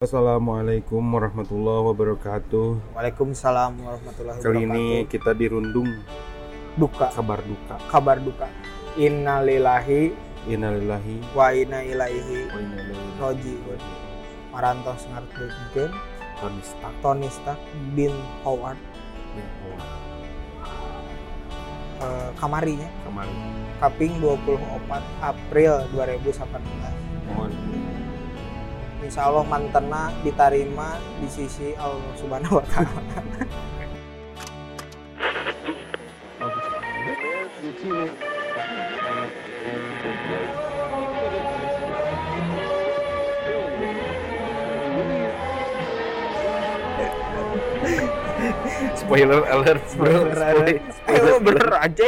[0.00, 2.96] Assalamualaikum warahmatullahi wabarakatuh.
[2.96, 4.80] Waalaikumsalam warahmatullahi Kali wabarakatuh.
[4.80, 5.92] ini kita dirundung
[6.72, 7.76] duka, kabar duka.
[7.84, 8.48] kabar duka.
[8.96, 10.08] Innalillahi
[10.48, 13.80] Innalillahi wa inna ilaihi wa inna ilaihi rajiun.
[14.48, 15.92] Marantos ngarteukeun
[16.40, 17.60] Tony Stark Tony Stark
[17.92, 18.80] bin Howard
[19.36, 19.84] bin Howard.
[22.00, 23.36] eh, kamarinya kemarin.
[23.84, 26.40] kaping 24 April 2018.
[27.36, 27.52] Mohon
[29.10, 33.02] Insya Allah mantena diterima di sisi Allah Subhanahu wa taala.
[48.94, 50.30] spoiler alert bro.
[50.30, 50.78] Spoiler.
[51.10, 52.06] Ayo bener aja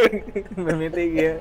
[0.54, 1.34] mimiti ya.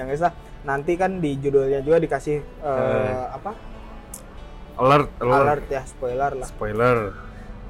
[0.00, 0.28] Yang bisa
[0.64, 3.28] nanti kan di judulnya juga dikasih eh, Eh.
[3.36, 3.52] apa?
[4.80, 5.44] Alert, alert.
[5.44, 6.48] Alert ya spoiler lah.
[6.48, 6.98] Spoiler.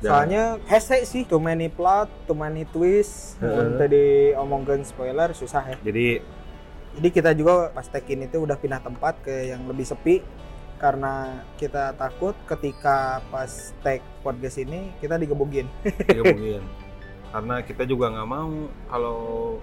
[0.00, 3.36] Jangan- Soalnya hese sih too many plot, too many twist.
[3.42, 5.76] Mun tadi omongkeun spoiler susah ya.
[5.82, 6.22] Jadi
[6.90, 10.26] Jadi kita juga pas tag ini tuh udah pindah tempat ke yang lebih sepi
[10.74, 13.46] karena kita takut ketika pas
[13.78, 15.70] tag podcast ini kita digebukin.
[16.10, 16.66] digabungin.
[17.30, 18.50] Karena kita juga nggak mau
[18.90, 19.18] kalau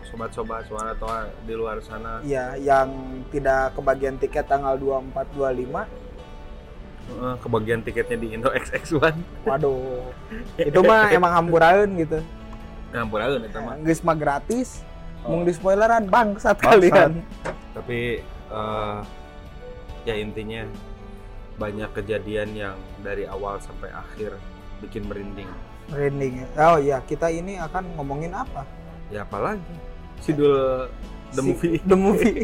[0.08, 1.12] sobat-sobat suara atau
[1.44, 2.96] di luar sana Ya, yang
[3.28, 5.88] tidak kebagian tiket tanggal 24 25 eh,
[7.38, 10.12] kebagian tiketnya di Indo XX1 Waduh,
[10.70, 12.20] itu mah emang hampuraun gitu.
[12.88, 13.76] ngampurakeun eta mah.
[13.82, 14.82] Geus mah gratis,
[15.20, 15.34] Oh.
[15.34, 16.72] mung di spoileran bangsat Bangsat.
[16.78, 17.12] kalian.
[17.74, 18.98] tapi eh,
[20.04, 20.64] ya intinya
[21.58, 24.38] banyak kejadian yang dari awal sampai akhir
[24.80, 25.50] bikin merinding
[25.88, 26.34] Merinding.
[26.38, 26.48] ya.
[26.66, 28.64] Oh iya, kita ini akan ngomongin apa?
[29.08, 29.64] ya apalagi
[30.20, 30.86] sidul
[31.30, 32.38] the Si- movie The movie.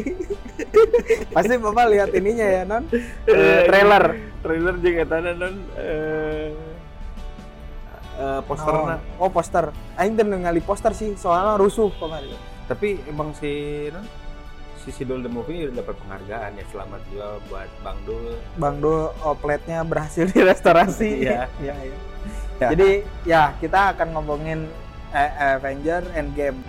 [1.34, 2.84] Pasti Bapak lihat ininya ya, Non.
[3.24, 4.04] Eh, trailer.
[4.40, 6.52] trailer jeung eta non eh
[8.14, 9.64] eh, posterna Oh, oh, poster.
[9.94, 12.36] Aing teu ningali poster sih, soalnya rusuh kemarin.
[12.64, 13.52] tapi emang si
[13.88, 14.08] non
[14.74, 18.92] si sidul the movie dapat penghargaan ya selamat juga buat Bang Dul Bang Do
[19.22, 21.24] opletnya berhasil direstorasi.
[21.24, 21.48] Iya.
[21.58, 21.96] Iya, iya.
[22.54, 22.68] Ya.
[22.70, 22.90] Jadi
[23.24, 24.68] ya kita akan ngomongin
[25.10, 26.60] eh, Avenger Endgame.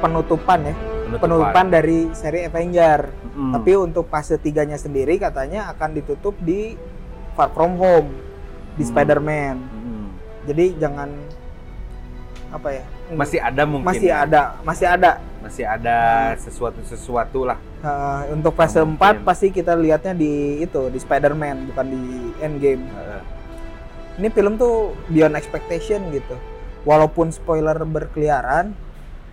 [0.00, 0.74] Penutupan ya,
[1.20, 3.12] penutupan dari seri Avenger.
[3.36, 3.52] Mm.
[3.54, 6.74] Tapi untuk fase tiganya sendiri katanya akan ditutup di
[7.36, 8.10] Far From Home
[8.74, 8.90] di Hmm.
[8.90, 9.56] Spider-Man.
[9.60, 10.06] Mm.
[10.48, 11.08] Jadi jangan
[12.50, 12.84] apa ya?
[13.10, 14.22] masih ada mungkin masih ya.
[14.26, 15.12] ada, masih ada.
[15.40, 15.98] masih ada
[16.36, 19.24] sesuatu sesuatu lah Uh, untuk fase Mungkin.
[19.24, 22.02] 4 pasti kita lihatnya di itu di Spider-Man bukan di
[22.44, 22.84] Endgame.
[22.84, 23.22] Heeh.
[24.20, 26.36] Ini film tuh beyond expectation gitu.
[26.84, 28.76] Walaupun spoiler berkeliaran,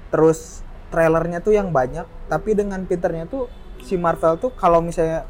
[0.08, 5.28] terus trailernya tuh yang banyak, tapi dengan pinternya tuh si Marvel tuh kalau misalnya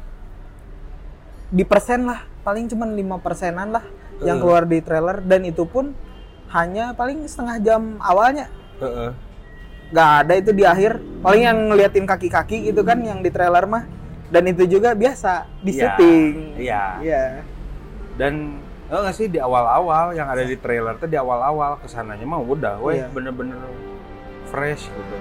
[1.48, 3.84] di persen lah, paling cuman lima persenan lah
[4.20, 4.40] yang Eh.
[4.40, 5.94] keluar di trailer dan itu pun
[6.48, 9.10] hanya paling setengah jam awalnya Heeh.
[9.88, 13.84] nggak ada itu di akhir paling yang ngeliatin kaki-kaki gitu kan yang di trailer mah
[14.28, 16.82] dan itu juga biasa di Iya, syuting iya.
[16.98, 17.22] iya
[18.16, 18.58] dan
[18.88, 22.40] oh nggak sih di awal-awal yang ada di trailer tuh di awal-awal ke sananya mah
[22.40, 23.08] udah weh Iya.
[23.08, 23.60] bener-bener
[24.48, 25.16] fresh gitu.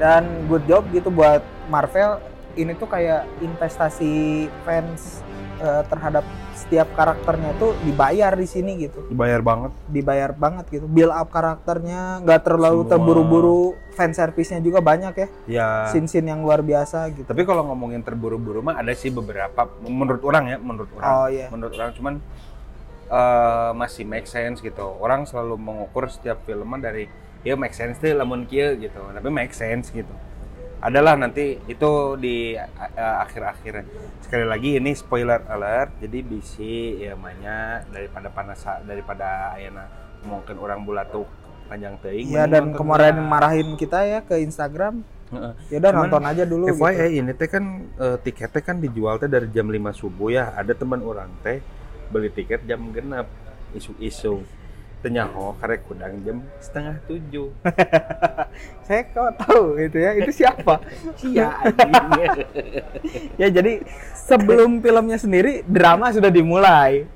[0.00, 2.18] Dan good job gitu buat Marvel.
[2.58, 5.22] Ini tuh kayak investasi fans
[5.62, 6.26] eh, terhadap
[6.56, 9.06] setiap karakternya tuh dibayar di sini gitu.
[9.08, 9.72] Dibayar banget.
[9.88, 10.86] Dibayar banget gitu.
[10.90, 12.92] Build up karakternya nggak terlalu Semua.
[12.96, 13.62] terburu-buru.
[13.94, 15.28] Fan service-nya juga banyak ya.
[15.46, 15.68] Ya.
[15.92, 17.28] Scene-scene yang luar biasa gitu.
[17.28, 21.06] Tapi kalau ngomongin terburu-buru mah ada sih beberapa menurut orang ya menurut orang.
[21.06, 21.46] Oh iya.
[21.52, 22.14] Menurut orang cuman
[23.08, 24.84] eh, masih make sense gitu.
[24.98, 27.06] Orang selalu mengukur setiap film mah dari
[27.46, 30.12] ya make sense tuh lamun kieu gitu tapi make sense gitu
[30.80, 33.84] adalah nanti itu di eh, akhir-akhir
[34.24, 39.84] sekali lagi ini spoiler alert jadi bisi ya mahnya daripada panas daripada ayana
[40.24, 41.28] mungkin orang bulatuk
[41.68, 43.30] panjang Iya mending dan kemarin heula.
[43.32, 45.04] marahin kita ya ke Instagram
[45.70, 46.82] ya udah nonton aja dulu gitu.
[46.82, 47.64] FYI ini teh kan
[47.98, 50.44] eh, tiketnya kan dijual teh dari jam 5 subuh ya.
[50.56, 51.62] Ada teman orang teh
[52.10, 53.26] beli tiket jam genap
[53.72, 54.42] isu-isu.
[55.00, 57.48] Tenyaho karek kudang jam setengah tujuh.
[58.86, 60.76] Saya kok tahu itu ya, itu siapa?
[61.24, 61.56] Iya
[63.40, 63.80] ya jadi
[64.12, 67.08] sebelum filmnya sendiri drama sudah dimulai.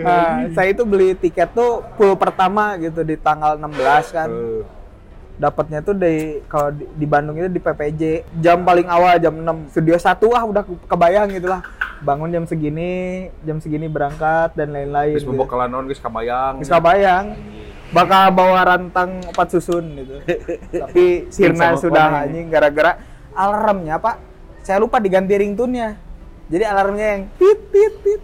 [0.00, 4.30] Nah, saya itu beli tiket tuh full pertama gitu di tanggal 16 kan.
[5.40, 8.02] Dapatnya tuh di kalau di, di Bandung itu di PPJ
[8.38, 11.64] jam paling awal jam 6 studio 1 ah udah kebayang gitu lah.
[12.00, 12.92] Bangun jam segini
[13.40, 15.32] jam segini berangkat dan lain-lain Geus gitu.
[15.32, 16.60] membokalan naon geus kabayang.
[16.60, 17.32] Geus kabayang
[17.90, 20.14] bakal bawa rantang opat susun gitu.
[20.84, 23.00] Tapi Sirna sudah anjing gara-gara
[23.32, 24.20] alarmnya pak.
[24.60, 25.96] Saya lupa diganti ringtone-nya.
[26.46, 28.22] Jadi alarmnya yang tit tit tit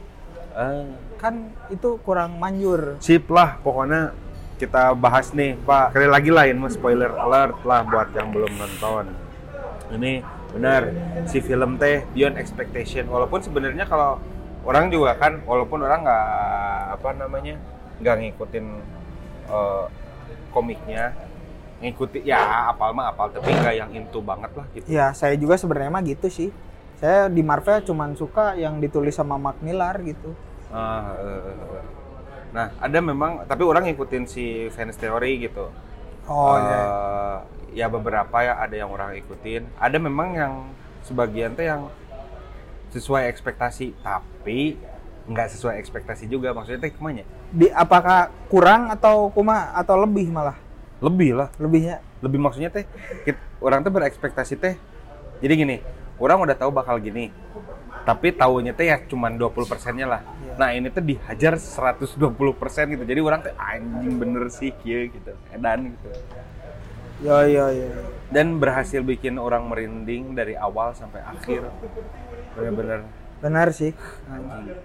[0.53, 0.89] Ah.
[1.17, 2.97] kan itu kurang manjur.
[2.99, 4.17] Sip lah, pokoknya
[4.57, 5.93] kita bahas nih, Pak.
[5.93, 9.13] Sekali lagi lah ini mah spoiler alert lah buat yang belum nonton.
[9.93, 10.83] Ini benar
[11.29, 13.07] si film teh beyond expectation.
[13.13, 14.17] Walaupun sebenarnya kalau
[14.65, 16.29] orang juga kan, walaupun orang nggak
[16.97, 17.55] apa namanya
[18.01, 18.67] nggak ngikutin
[19.53, 19.85] eh,
[20.51, 21.13] komiknya,
[21.85, 24.87] ngikuti ya apal mah apal tapi nggak yang into banget lah gitu.
[24.89, 26.49] Ya, saya juga sebenarnya mah gitu sih.
[26.97, 30.33] Saya di Marvel cuman suka yang ditulis sama Mark Millar gitu.
[30.73, 31.85] Ah, eh, eh, eh.
[32.57, 35.69] Nah, ada memang, tapi orang ngikutin si fans teori gitu.
[36.25, 37.37] Oh Eh,
[37.77, 39.69] ya beberapa ya ada yang orang ikutin.
[39.77, 40.53] Ada memang yang
[41.05, 41.93] sebagian teh yang
[42.97, 44.81] sesuai ekspektasi, tapi
[45.29, 46.57] nggak sesuai ekspektasi juga.
[46.57, 47.29] Maksudnya teh ke mana?
[47.53, 50.57] Di apakah kurang atau kuma atau lebih malah?
[51.05, 52.01] Lebih lah, Lebihnya.
[52.25, 52.89] lebih maksudnya teh
[53.61, 54.81] orang tuh berekspektasi teh.
[55.45, 55.77] Jadi gini,
[56.17, 57.29] orang udah tahu bakal gini.
[58.07, 60.23] Tapi tahunya teh ya cuman 20 persennya lah.
[60.23, 60.55] Iya.
[60.55, 62.15] Nah ini tuh dihajar 120
[62.55, 63.03] persen gitu.
[63.03, 65.35] Jadi orang teh anjing bener sih kieu gitu.
[65.51, 66.09] Edan gitu.
[67.27, 67.89] Yo yo yo.
[68.29, 71.65] dan berhasil bikin orang merinding dari awal sampai akhir
[72.53, 73.09] bener-bener
[73.41, 73.97] Benar sih.
[74.29, 74.77] anjing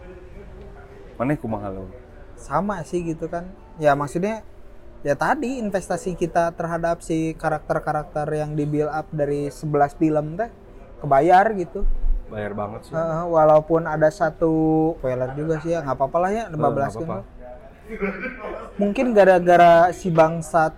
[1.20, 1.92] mana kumaha lo
[2.40, 3.46] Sama sih gitu kan.
[3.78, 4.42] Ya maksudnya
[5.06, 10.50] ya tadi investasi kita terhadap si karakter-karakter yang di build up dari 11 film teh
[11.04, 11.86] kebayar gitu.
[12.32, 14.52] Bayar banget sih Eh, walaupun ada satu
[14.96, 17.04] spoiler juga sih ya nggak apa-apa lah ya 15 Eh, nggak kan.
[17.04, 17.18] apa-apa.
[18.78, 20.74] Mungkin gara-gara si bangsat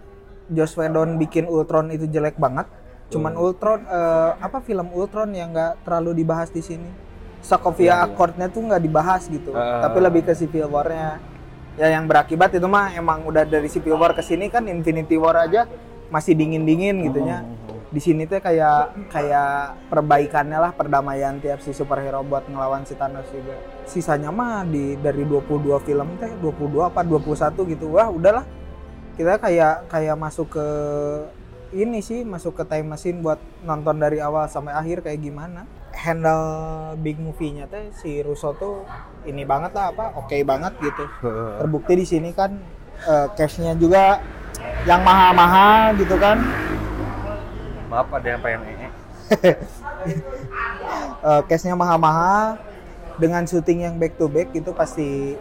[0.50, 2.66] Joss Whedon bikin Ultron itu jelek banget.
[3.08, 3.44] Cuman Hmm.
[3.44, 6.90] Ultron eh, apa film Ultron yang nggak terlalu dibahas di sini.
[7.40, 8.06] Sokovia Iya, iya.
[8.08, 9.52] Accord-nya tuh nggak dibahas gitu.
[9.52, 9.82] Eh.
[9.82, 11.20] Tapi lebih ke Civil War-nya.
[11.74, 15.38] Ya yang berakibat itu mah emang udah dari Civil War ke sini kan Infinity War
[15.40, 15.66] aja
[16.08, 17.42] masih dingin-dingin gitu ya.
[17.94, 23.30] Di sini tuh kayak kayak perbaikannya lah perdamaian tiap si superhero buat ngelawan si Thanos
[23.30, 23.54] juga.
[23.86, 27.94] Sisanya mah di dari 22 film teh 22 apa 21 gitu.
[27.94, 28.50] Wah, udahlah.
[29.14, 30.68] Kita kayak kayak masuk ke
[31.78, 35.70] ini sih, masuk ke time machine buat nonton dari awal sampai akhir kayak gimana.
[35.94, 38.90] Handle big movie-nya teh si Russo tuh
[39.30, 40.18] ini banget lah apa?
[40.18, 41.06] Oke banget gitu.
[41.62, 42.58] Terbukti di sini kan
[43.06, 44.18] eh, cash-nya juga
[44.90, 46.42] yang mahal-mahal gitu kan.
[47.94, 48.62] Maaf ada yang pengen
[49.46, 49.54] ee
[51.24, 52.60] uh, case-nya mahal-mahal
[53.22, 55.38] dengan syuting yang back to back gitu pasti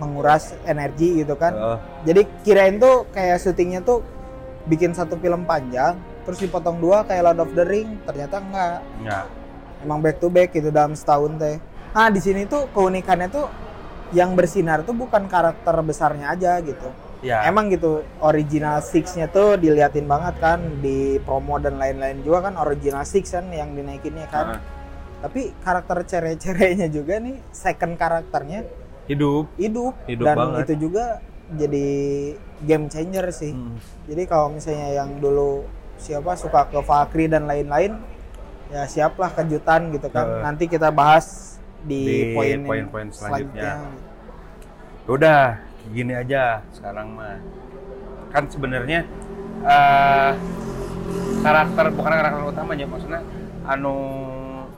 [0.00, 1.52] menguras energi gitu kan.
[1.52, 1.78] Heeh.
[2.08, 4.00] Jadi kirain tuh kayak syutingnya tuh
[4.64, 8.80] bikin satu film panjang terus dipotong dua kayak Lord of the Ring, ternyata enggak.
[9.04, 9.20] ya
[9.80, 11.56] Emang back to back gitu dalam setahun teh.
[11.96, 13.48] Nah, di sini tuh keunikannya tuh
[14.12, 16.88] yang bersinar tuh bukan karakter besarnya aja gitu.
[17.20, 22.56] Ya Emang gitu original Six-nya tuh diliatin banget kan di promo dan lain-lain juga kan
[22.56, 24.46] original Six kan yang dinaikinnya kan.
[24.56, 24.62] Heeh.
[25.20, 28.64] Tapi karakter cere-cerenya juga nih second karakternya
[29.04, 30.64] hidup hidup, Hidup dan banget.
[30.64, 31.20] itu juga
[31.50, 31.88] jadi
[32.62, 33.52] game changer sih.
[33.52, 33.76] Hmm.
[34.06, 35.66] Jadi kalau misalnya yang dulu
[36.00, 38.00] siapa suka ke Valkyrie dan lain-lain
[38.70, 40.24] ya siaplah kejutan gitu kan.
[40.24, 40.40] Eh.
[40.40, 43.82] Nanti kita bahas di, Di poin poin-poin selanjutnya.
[43.82, 44.08] selanjutnya.
[45.04, 45.42] udah
[45.90, 47.38] gini aja sekarang mah
[48.30, 49.02] kan sebenarnya
[49.60, 50.32] eh
[51.40, 53.20] karakter bukan karakter utamanya maksudnya
[53.64, 53.96] anu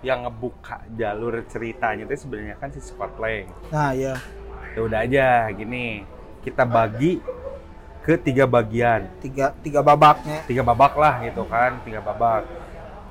[0.00, 4.19] yang ngebuka jalur ceritanya itu sebenarnya kan si Scott Lang Nah, ya.
[4.73, 6.02] ya udah aja gini
[6.40, 7.23] kita bagi
[8.00, 10.42] ke tiga bagian Tiga tiga babaknya.
[10.42, 12.42] tiga babak lah gitu kan tiga babak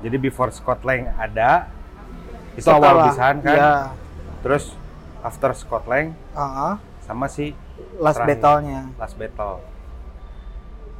[0.02, 1.70] jadi before Scott Lang ada
[2.52, 3.72] itu awal pisan kan Ya.
[4.42, 4.76] terus
[5.22, 6.74] after Scott Lang Ah, ah.
[7.00, 7.56] sama si
[7.96, 8.38] last Terakhir.
[8.38, 8.80] battle-nya.
[8.96, 9.56] last battle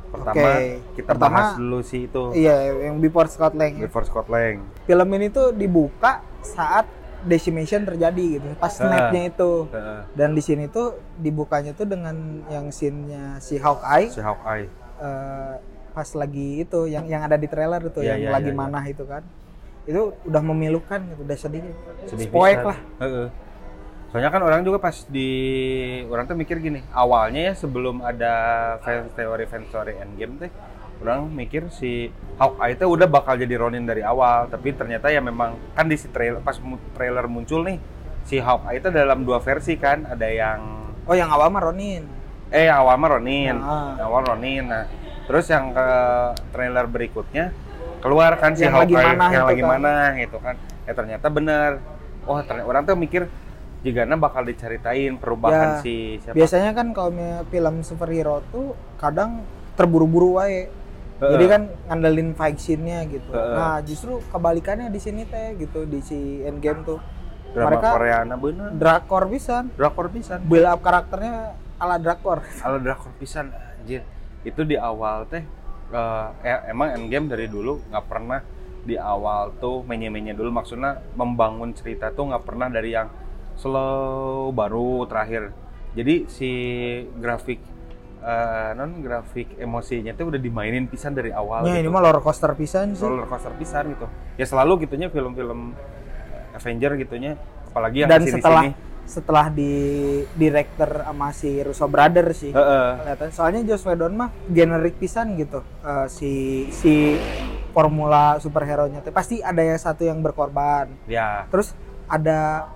[0.05, 0.61] pertama Oke.
[0.93, 3.81] kita Pertama, bahas dulu sih itu Iya, yang before Scott Lang.
[3.81, 6.85] before Scott Lang Film ini tuh dibuka saat
[7.23, 8.47] decimation terjadi gitu.
[8.57, 9.71] Pas snapnya itu.
[10.13, 12.13] Dan di sini tuh dibukanya tuh dengan
[12.47, 14.67] yang scene-nya si Hawkeye si Hawkeye
[14.99, 15.55] eh,
[15.89, 18.61] pas lagi itu yang yang ada di trailer itu Iya, yang iya, lagi iya, iya.
[18.61, 19.23] manah itu kan.
[19.83, 21.63] Itu udah memilukan gitu, udah sedih.
[22.05, 22.67] sedih pisan.
[22.67, 22.79] lah.
[22.99, 23.27] Heeh.
[24.13, 25.31] Soalnya kan orang juga pas di
[26.05, 28.35] orang tuh mikir gini, awalnya ya sebelum ada
[28.85, 30.51] fans teori fans teori endgame teh,
[31.01, 35.57] orang mikir si Hawkeye itu udah bakal jadi Ronin dari awal, tapi ternyata ya memang
[35.73, 36.61] kan di si trailer pas
[36.93, 37.81] trailer muncul nih
[38.23, 40.61] si Hawkeye itu dalam dua versi kan, ada yang
[41.03, 42.05] Oh yang awal mah Ronin.
[42.53, 43.97] eh yang awal mah Ronin, Ah.
[43.97, 44.65] yang awal Ronin.
[44.69, 44.85] Nah,
[45.25, 45.89] terus yang ke
[46.53, 47.49] trailer berikutnya
[47.99, 49.71] keluar kan si Yang lagi Hawkeye mana yang lagi kan.
[49.73, 50.55] mana gitu kan.
[50.85, 51.81] Ya ternyata bener.
[52.23, 53.25] Oh, ternyata orang tuh mikir
[53.83, 56.35] jigana bakal diceritain perubahan Ya, si siapa.
[56.39, 57.11] Biasanya kan kalau
[57.51, 59.43] film superhero tuh kadang
[59.75, 60.71] terburu-buru wae.
[61.19, 61.31] Heeh.
[61.35, 63.31] Jadi kan ngandelin fight scene-nya gitu.
[63.31, 63.55] Heeh.
[63.59, 67.01] Nah, justru kebalikannya di sini teh gitu di si Endgame tuh.
[67.53, 68.73] drama mereka- Korea nah bener.
[68.81, 69.69] Drakor pisan.
[69.77, 70.41] Drakor pisan.
[70.49, 72.41] Build up karakternya ala drakor.
[72.65, 74.09] Kalau drakor pisan anjir.
[74.41, 75.45] Itu di awal teh
[75.93, 78.41] eh, eh, emang Endgame dari dulu nggak pernah
[78.83, 83.13] di awal tuh menye-menye dulu maksudnya membangun cerita tuh nggak pernah dari yang
[83.57, 85.53] slow baru terakhir.
[85.93, 86.51] Jadi si
[87.21, 87.61] grafik
[88.23, 91.67] eh, non grafik emosinya tuh udah dimainin pisan dari awal.
[91.67, 91.85] Ya gitu.
[91.85, 93.05] ini mah roller coaster pisan sih.
[93.05, 94.07] roller coaster pisan gitu.
[94.39, 95.77] Ya selalu gitunya film-film
[96.53, 97.37] Avenger gitunya
[97.69, 98.91] apalagi yang Dan setelah sini.
[99.03, 99.73] setelah di
[100.39, 102.55] director sama si Russo Brother sih.
[102.55, 106.33] kelihatan soalnya Joss Whedon mah generik pisan gitu Eh, si
[106.71, 107.19] si
[107.73, 111.73] formula superhero nya pasti ada yang satu yang berkorban ya terus
[112.05, 112.69] ada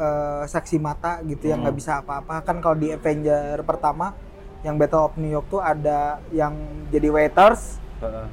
[0.00, 1.82] eh, saksi mata gitu yang nggak Hmm.
[1.82, 4.16] bisa apa-apa kan kalau di Avenger pertama
[4.60, 6.56] yang Battle of New York tuh ada yang
[6.88, 8.26] jadi waiters heeh.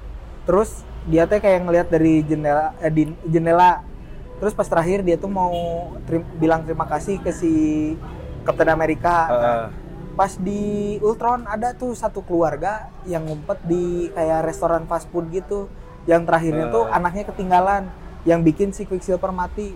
[0.44, 0.72] terus
[1.04, 3.84] dia teh kayak ngelihat dari jendela eh, di jendela
[4.38, 5.52] terus pas terakhir dia tuh mau
[6.04, 7.52] terim- bilang terima kasih ke si
[8.44, 9.66] Captain America Heeh.
[10.14, 10.64] pas di
[11.00, 15.68] Ultron ada tuh satu keluarga yang ngumpet di kayak restoran fast food gitu
[16.04, 16.94] yang terakhirnya tuh Eh.
[16.94, 17.84] anaknya ketinggalan
[18.24, 19.76] yang bikin si Quicksilver mati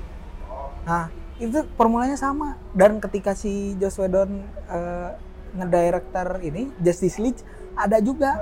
[0.82, 1.08] nah
[1.42, 4.30] itu formulanya sama dan ketika si Joss Whedon
[4.68, 5.10] eh,
[5.52, 7.42] ngedirector ini Justice League
[7.74, 8.38] ada juga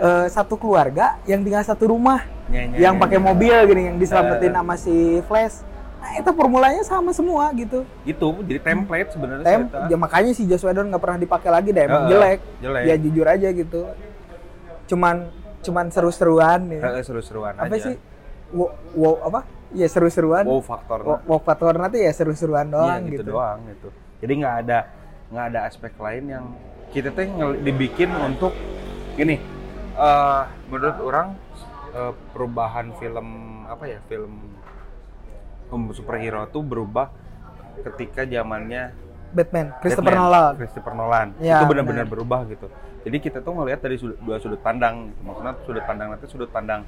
[0.00, 4.50] eh, satu keluarga yang tinggal satu rumah Nya, nya, yang pakai mobil gini yang diselamatin
[4.50, 4.56] Eh.
[4.56, 5.56] sama si Flash
[5.96, 10.64] nah itu formulanya sama semua gitu itu jadi template sebenarnya Tem, ya makanya si Joss
[10.64, 12.38] Whedon nggak pernah dipakai lagi deh, emang Heeh, jelek.
[12.58, 12.82] jelek.
[12.82, 13.80] Ya jujur aja gitu.
[14.90, 15.30] Cuman
[15.62, 16.98] cuman seru-seruan ya.
[17.00, 17.86] Seru-seruan apa aja.
[17.86, 17.96] sih?
[18.50, 19.40] Wow, wow apa?
[19.72, 20.44] Ya seru-seruan.
[20.44, 23.22] wow faktor Wow, faktor nanti ya seruan doang Iya, gitu.
[23.22, 23.88] gitu doang gitu
[24.18, 24.78] jadi nggak ada
[25.28, 26.44] nggak ada aspek lain yang
[26.90, 28.52] kita tuh ngel- dibikin untuk
[29.12, 29.40] gini
[29.92, 31.36] eh menurut orang
[31.90, 33.26] eh, perubahan film
[33.64, 34.32] apa ya film
[35.68, 37.08] um, superhero tuh berubah
[37.82, 38.92] ketika zamannya
[39.32, 40.52] Batman, Christopher Batman, Nolan.
[40.54, 42.12] Christopher Nolan Ya, itu benar-benar benar.
[42.12, 42.68] berubah gitu
[43.02, 45.20] jadi kita tuh ngelihat dari sudut, dua sudut pandang gitu.
[45.24, 46.84] maksudnya sudut pandang nanti sudut pandang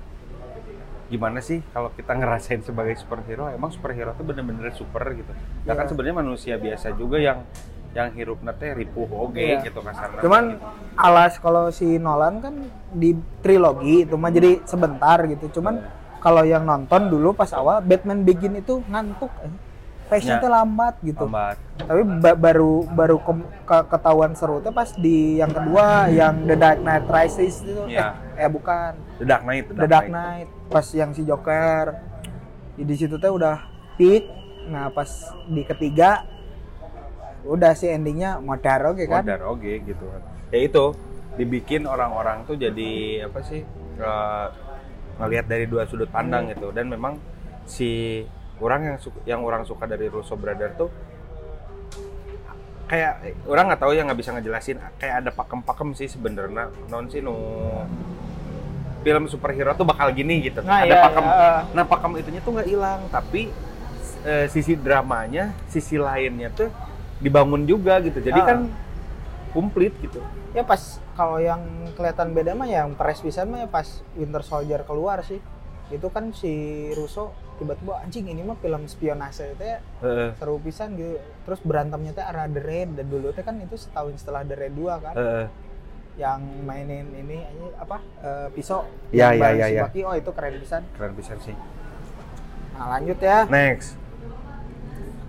[1.06, 5.30] gimana sih kalau kita ngerasain sebagai superhero emang superhero tuh bener-bener super gitu
[5.62, 5.90] ya kan Iya.
[5.90, 7.44] sebenarnya manusia biasa juga yang
[7.92, 9.62] yang hirup nate ripuh oge Iya.
[9.62, 10.66] gitu kasarnya Cuman gitu.
[10.96, 12.54] alas kalau si Nolan kan
[12.90, 15.46] di trilogi itu mah jadi sebentar gitu.
[15.52, 15.88] Cuman Iya.
[16.18, 19.30] kalau yang nonton dulu pas awal Batman Begin itu ngantuk.
[20.04, 20.38] Fashion Ya.
[20.38, 21.24] teh lambat gitu.
[21.24, 23.34] lambat tapi ba- baru baru ke-
[23.64, 28.12] ke- ketahuan seru tuh pas di yang kedua yang The Dark Knight Rises itu Iya.
[28.36, 32.14] eh, eh bukan The Dark Knight The Dark Knight pas yang si Joker.
[32.74, 34.26] Di situ teh udah peak
[34.64, 35.06] nah pas
[35.44, 36.24] di ketiga
[37.44, 39.22] udah si endingnya modar oke kan?
[39.22, 40.08] Modar oge gitu.
[40.48, 40.96] Ya itu
[41.36, 43.60] dibikin orang-orang tuh jadi apa sih
[45.20, 46.72] ngelihat dari dua sudut pandang gitu.
[46.72, 47.20] Dan memang
[47.68, 48.24] si
[48.58, 50.90] orang yang suka, yang orang suka dari Russo Brother tuh
[52.84, 54.80] kayak orang nggak tahu ya nggak bisa ngejelasin.
[54.98, 56.72] Kayak ada pakem-pakem sih sebenarnya.
[56.88, 57.36] Non sih nu
[59.04, 60.64] film superhero tuh bakal gini gitu.
[60.64, 61.52] Nah, ada iya, pakem iya.
[61.76, 63.52] nah pakem itunya tuh nggak hilang tapi
[64.24, 66.72] eh, sisi dramanya sisi lainnya tuh
[67.20, 68.18] dibangun juga gitu.
[68.18, 68.46] Jadi Ah.
[68.48, 68.58] kan
[69.52, 70.18] komplit gitu.
[70.50, 71.62] Ya pas kalau yang
[71.94, 75.38] kelihatan beda mah yang press pisan mah ya pas Winter Soldier keluar sih.
[75.92, 76.50] Itu kan si
[76.96, 81.20] Russo tiba-tiba anjing ini mah film spionase itu ya Heeh, seru pisan gitu.
[81.46, 84.74] Terus berantemnya teh arah The Raid dan dulu teh kan itu setahun setelah The Raid
[84.74, 85.14] 2 kan.
[85.14, 85.46] Heeh.
[86.14, 87.42] Yang mainin ini
[87.74, 89.84] apa eh, pisau Ya, ya, ya, ya.
[90.06, 91.54] Oh itu keren pisan keren bisa sih
[92.74, 93.98] nah lanjut ya next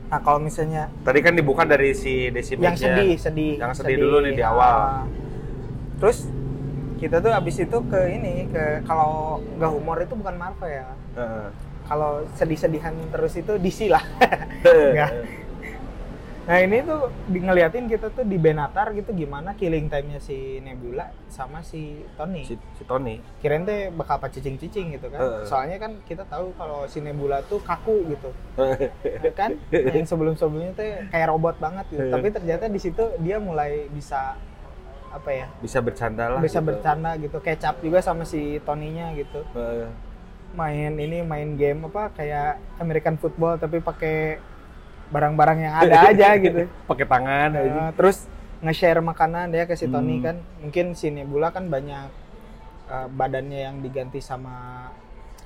[0.06, 4.22] nah kalau misalnya tadi kan dibuka dari si Desi yang sedih sedih Yang sedih dulu
[4.22, 4.74] nih di awal.
[4.78, 5.04] Ah.
[5.98, 6.30] terus
[6.96, 10.86] kita tuh abis itu ke ini ke kalau nggak humor itu bukan Marvel ya
[11.18, 11.48] Heeh.
[11.86, 14.02] kalau sedih-sedihan terus itu DC lah.
[14.66, 15.12] Nggak.
[16.46, 21.10] Nah ini tuh di ngeliatin kita tuh di Benatar gitu gimana killing time-nya si Nebula
[21.26, 22.46] sama si Tony.
[22.46, 25.20] si, si Tony Kirain teh bakal apa cicing-cicing gitu kan.
[25.26, 25.44] Heeh.
[25.50, 28.30] Soalnya kan kita tahu kalau si Nebula tuh kaku gitu.
[29.26, 29.58] Ya kan?
[29.74, 32.14] Yang sebelum-sebelumnya teh kayak robot banget gitu.
[32.14, 34.38] Tapi ternyata di situ dia mulai bisa
[35.10, 35.48] apa ya?
[35.64, 36.70] bisa bercanda lah bisa gitu.
[36.70, 37.38] bercanda gitu.
[37.42, 39.42] Kecap juga sama si Tony-nya gitu.
[39.58, 39.90] Eh,
[40.56, 44.40] Main ini main game apa kayak American football tapi pakai
[45.08, 46.66] barang-barang yang ada aja gitu.
[46.86, 47.70] pakai tangan aja.
[47.72, 48.26] Nah, terus
[48.60, 50.24] nge-share makanan ya ke si Tony Hmm.
[50.24, 50.36] kan.
[50.62, 52.10] Mungkin si Nebula kan banyak
[52.86, 54.90] uh, badannya yang diganti sama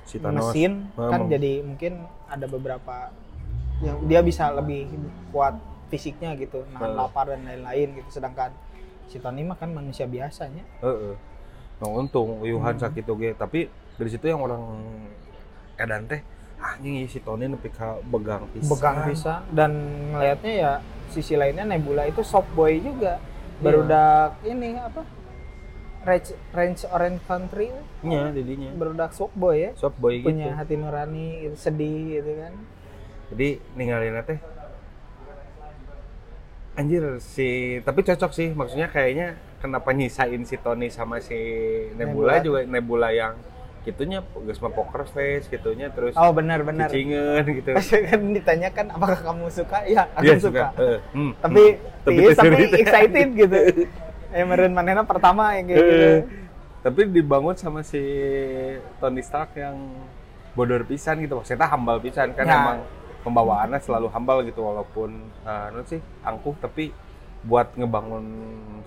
[0.02, 1.30] si Thanos mesin kan Hmm.
[1.30, 1.92] jadi mungkin
[2.26, 3.12] ada beberapa
[3.80, 4.88] yang dia bisa lebih
[5.30, 6.98] kuat fisiknya gitu, nahan Hmm.
[6.98, 8.08] lapar dan lain-lain gitu.
[8.12, 8.52] Sedangkan
[9.06, 10.62] si Tony mah kan manusia biasanya.
[10.80, 11.14] Heeh.
[11.78, 12.82] Nah, untung uyuhan Hmm.
[12.82, 14.60] sakit oge, tapi dari situ yang orang
[15.76, 16.20] edan teh
[16.60, 18.70] anjing si Tony nepi ka begang pisan.
[18.70, 19.72] Begang pisan dan
[20.12, 20.72] ngelihatnya ya
[21.10, 23.18] sisi lainnya Nebula itu soft boy juga.
[23.18, 23.64] Iya.
[23.64, 25.02] Barudak ini apa?
[26.00, 27.68] Range, range Orange Country
[28.00, 28.72] Nya didinya.
[28.72, 29.70] barudak soft boy ya.
[29.76, 30.32] Soft boy gitu.
[30.32, 32.52] punya hati nurani gitu, sedih gitu kan
[33.28, 34.40] Jadi ninggalin teh
[36.80, 41.36] Anjir si tapi cocok sih maksudnya kayaknya kenapa nyisain si Tony sama si
[42.00, 42.40] Nebula, Nebula.
[42.40, 43.36] juga Nebula yang
[43.80, 46.92] gitunya geus mah poker face gitunya terus oh benar benar.
[46.92, 47.72] Cicingan gitu.
[48.12, 49.78] kan ditanyakan apakah kamu suka?
[49.88, 52.04] Ya aku Iya, suka, Eh, hmm, tapi hmm.
[52.04, 53.58] tapi, tapi excited gitu.
[54.30, 56.06] Ya meren manena pertama yang kayak gitu.
[56.06, 56.20] Eh,
[56.86, 57.98] tapi dibangun sama si
[59.02, 59.74] Tony Stark yang
[60.54, 61.34] bodor pisan gitu.
[61.42, 62.54] Maksudnya hambal pisan kan Ya.
[62.54, 62.78] emang
[63.26, 64.62] pembawaannya selalu hambal gitu.
[64.62, 65.10] Walaupun
[65.42, 66.94] anu sih angkuh tapi
[67.42, 68.22] buat ngebangun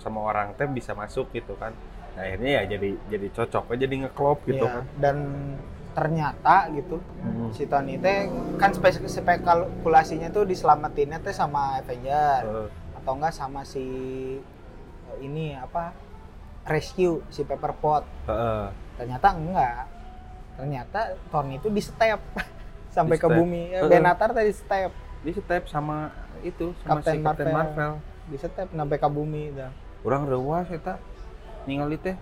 [0.00, 1.74] sama orang teh bisa masuk gitu kan.
[1.76, 5.16] nah, akhirnya ya jadi jadi cocok jadi ngeklop gitu Ya, kan dan
[5.90, 7.50] ternyata gitu Hmm.
[7.50, 13.62] si Tony teh kan spek spekulasinya tuh diselamatinnya teh sama Avenger Eh, atau enggak sama
[13.62, 13.82] si
[15.16, 15.94] ini apa
[16.64, 18.66] rescue si Pepperpot heeh.
[18.96, 19.86] ternyata enggak
[20.54, 22.18] ternyata Tony itu di step
[22.94, 23.36] sampai ke Di-step.
[23.36, 23.90] bumi ya, Heeh.
[23.92, 24.90] Benatar tadi step
[25.20, 26.10] dia step sama
[26.42, 27.56] itu sama Captain si Captain Marvel.
[27.56, 27.92] Marvel,
[28.24, 29.70] di step sampai ke bumi dah
[30.02, 31.00] orang reuas eta
[31.64, 32.16] ningali teh.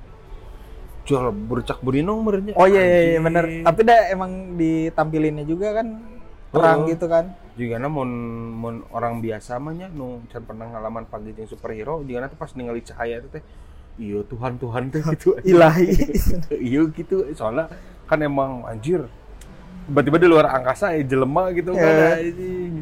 [1.03, 3.45] Jual bercak berinong merenya oh iya iya, iya bener.
[3.67, 5.99] Tapi dah emang ditampilinnya juga kan
[6.55, 6.95] terang Heeh.
[6.95, 7.25] gitu kan.
[7.53, 8.11] Juga na mun
[8.55, 12.39] mun orang biasa mah nya nu can pernah ngalaman pagi jeung superhero juga na teh
[12.39, 13.43] pas ningali cahaya itu teh
[13.99, 15.35] iya Tuhan Tuhan teh gitu.
[15.51, 15.91] Ilahi.
[16.71, 17.27] Iya gitu.
[17.35, 17.67] Soalnya
[18.07, 19.03] kan emang anjir
[19.83, 22.31] tiba-tiba di luar angkasa ya jelema gitu kan Eh.
[22.31, 22.75] anjing.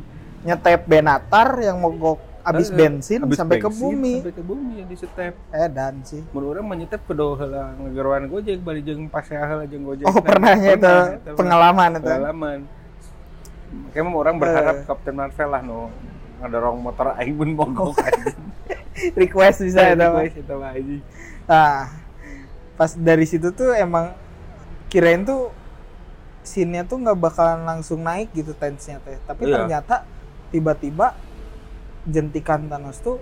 [0.44, 4.14] Nyetep Benatar yang mogok abis Eh, bensin abis sampai ke bensin, bumi.
[4.18, 6.22] sampai ke bumi yang di step eh dan sih.
[6.31, 10.05] Mun urang mah nyetep kudu heula ngegeroan Gojek bari jeung pas heula jeung Gojek.
[10.05, 10.94] Oh pernah ya itu
[11.35, 12.59] pengalaman itu pengalaman.
[13.90, 14.85] Kayak mah orang berharap Eh.
[14.85, 15.79] Captain Marvel lah nu
[16.40, 17.94] ngedorong motor aing pun mogok
[19.20, 20.24] request bisa itu mah.
[20.24, 21.03] Request mah anjing.
[21.44, 21.87] Nah,
[22.74, 24.16] pas dari situ tuh emang
[24.87, 25.53] kirain tuh
[26.40, 29.20] scene-nya tuh nggak bakalan langsung naik gitu tense-nya teh.
[29.22, 29.55] Tapi Iya.
[29.55, 30.09] ternyata
[30.48, 31.14] tiba-tiba
[32.08, 33.20] jentikan Thanos tuh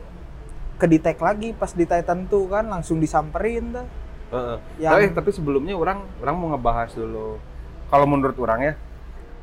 [0.79, 3.87] kedetek lagi pas di Titan tuh kan langsung disamperin tuh.
[4.31, 4.57] Heeh.
[4.79, 7.41] Yang- Tapi, tapi sebelumnya orang orang mau ngebahas dulu.
[7.89, 8.75] Kalau menurut orang ya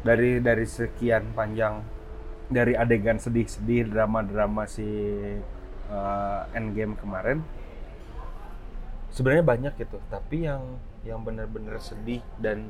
[0.05, 1.81] dari dari sekian panjang
[2.45, 4.85] dari adegan sedih-sedih drama-drama si
[5.89, 7.41] uh, Endgame kemarin
[9.09, 9.97] sebenarnya banyak gitu.
[10.07, 12.69] Tapi yang yang benar-benar sedih dan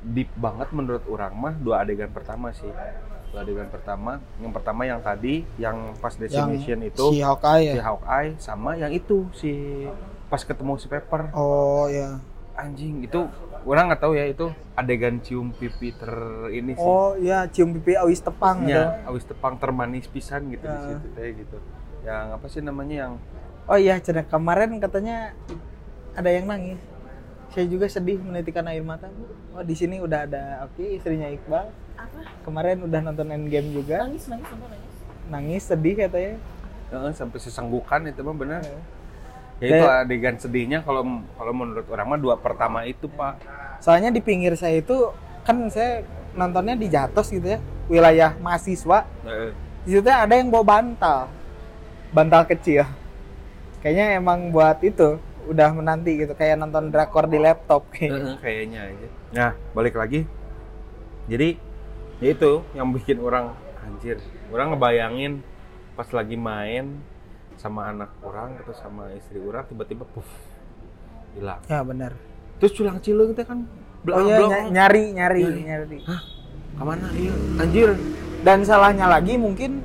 [0.00, 2.72] deep banget menurut orang mah dua adegan pertama sih.
[3.28, 4.12] Dua adegan pertama.
[4.38, 7.82] Yang pertama yang tadi yang pas destination itu si Hawkeye si ya.
[7.84, 9.84] Hawkeye sama yang itu si
[10.26, 12.20] pas ketemu si Pepper Oh ya.
[12.54, 13.22] anjing itu
[13.62, 16.10] orang nggak tahu ya itu adegan cium pipi ter
[16.50, 18.74] ini sih Oh ya cium pipi awis tepang gitu.
[18.74, 20.82] ya awis tepang termanis pisan gitu di Ya.
[20.90, 21.56] situ teh gitu
[22.02, 23.14] yang apa sih namanya yang
[23.64, 25.36] Oh iya, cerita kemarin katanya
[26.12, 26.80] ada yang nangis.
[27.48, 29.06] Saya juga sedih menitikan air mata.
[29.06, 29.28] Bu.
[29.52, 31.68] Oh di sini udah ada Oki istrinya Iqbal.
[31.98, 33.96] Apa Kemarin udah nonton Endgame juga.
[34.00, 34.94] nangis nangis nonton nangis
[35.28, 36.34] Nangis sedih katanya.
[36.88, 38.80] eh, sampai sesenggukan itu mah benar Eh.
[39.60, 41.02] ya itu adegan sedihnya kalau
[41.34, 43.42] kalau menurut orang mah dua pertama itu pak
[43.78, 45.10] Soalnya di pinggir saya itu
[45.42, 49.06] kan saya nontonnya di Jatos gitu ya, wilayah mahasiswa.
[49.80, 51.30] Di situ ada yang bawa bantal.
[52.08, 52.82] Bantal kecil.
[53.78, 58.36] Kayaknya emang buat itu udah menanti gitu kayak nonton drakor di laptop kayaknya.
[58.36, 60.28] kayaknya aja nah balik lagi
[61.24, 61.56] jadi
[62.18, 65.32] ya itu yang bikin orang anjir orang ngebayangin
[65.94, 66.98] pas lagi main
[67.54, 70.26] sama anak orang atau sama istri orang tiba-tiba puff
[71.32, 72.14] hilang Ya benar.
[72.58, 73.66] terus culang cileng teh kan
[74.04, 75.62] Oh iya ny- nyari nyari Nyari.
[75.64, 75.98] nyari.
[76.70, 77.90] ke mana iya anjir
[78.38, 79.82] Dan salahnya lagi mungkin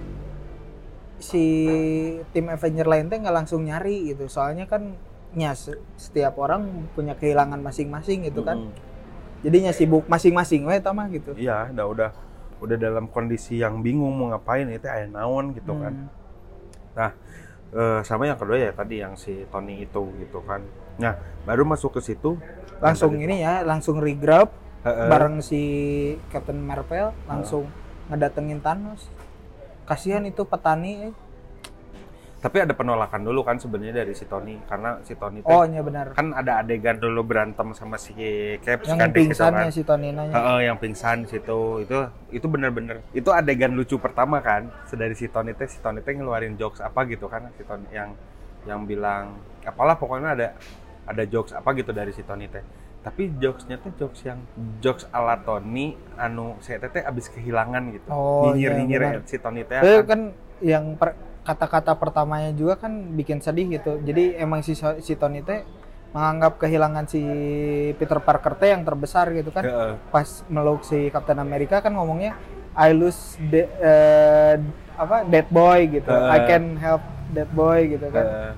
[1.17, 1.43] si
[2.29, 4.93] tim Avenger lain teh nggak langsung nyari gitu soalnya kan
[5.33, 8.92] ya se- setiap orang punya kehilangan masing-masing gitu kan Mm-mm.
[9.43, 12.09] Jadinya sibuk masing-masing we mah gitu Iya, udah udah
[12.63, 15.93] udah dalam kondisi yang bingung mau ngapain itu aya naon gitu kan.
[15.93, 16.09] Hmm.
[16.95, 17.11] Nah,
[17.75, 20.63] eh, sama yang kedua ya tadi yang si Tony itu gitu kan.
[20.95, 22.39] Nah, baru masuk ke situ
[22.79, 24.51] langsung ini ya langsung regrab
[24.83, 25.61] bareng si
[26.27, 27.71] Captain Marvel langsung
[28.11, 29.07] ngedatengin Thanos
[29.87, 31.13] kasihan itu petani eh.
[32.43, 35.79] Tapi ada penolakan dulu kan sebenarnya dari si Tony karena si Tony teh oh iya
[35.79, 38.11] benar kan ada adegan dulu berantem sama si
[38.59, 39.71] Caps yang kan pingsannya kan.
[39.71, 41.97] si Tony nanya Heeh, yang pingsan situ itu
[42.29, 46.53] itu bener-bener itu adegan lucu pertama kan sedari si Tony teh si Tony teh ngeluarin
[46.53, 48.11] jokes apa gitu kan si Tony yang
[48.63, 50.47] yang bilang apalah pokoknya ada
[51.05, 52.59] ada jokes apa gitu dari si Tony teh
[52.99, 54.43] tapi jokesnya teh jokes yang
[54.79, 59.23] jokes ala Tony anu saya teh abis kehilangan gitu Oh, nyinyir iya, nyinyir benar.
[59.23, 60.05] si Tony teh Itu kan.
[60.05, 60.21] kan
[60.59, 63.99] yang per- kata-kata pertamanya juga kan bikin sedih gitu.
[63.99, 65.63] Jadi emang si si Tony teh
[66.13, 67.21] menganggap kehilangan si
[67.97, 69.63] Peter Parker teh yang terbesar gitu kan.
[70.07, 72.39] Pas meluk si Captain America kan ngomongnya
[72.73, 74.55] I lose de- eh,
[74.97, 76.09] apa dead boy gitu.
[76.09, 76.33] Eh.
[76.33, 78.25] I can help dead boy gitu kan.
[78.25, 78.51] Eh,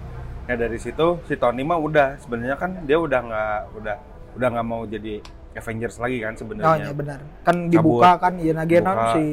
[0.45, 3.95] nah dari situ si Tony mah udah sebenarnya kan dia udah nggak udah
[4.37, 5.19] udah nggak mau jadi
[5.55, 7.19] Avengers lagi kan Oh sebenarnya iya benar.
[7.41, 9.15] Kan dibuka kan iya nageun Buka.
[9.15, 9.25] si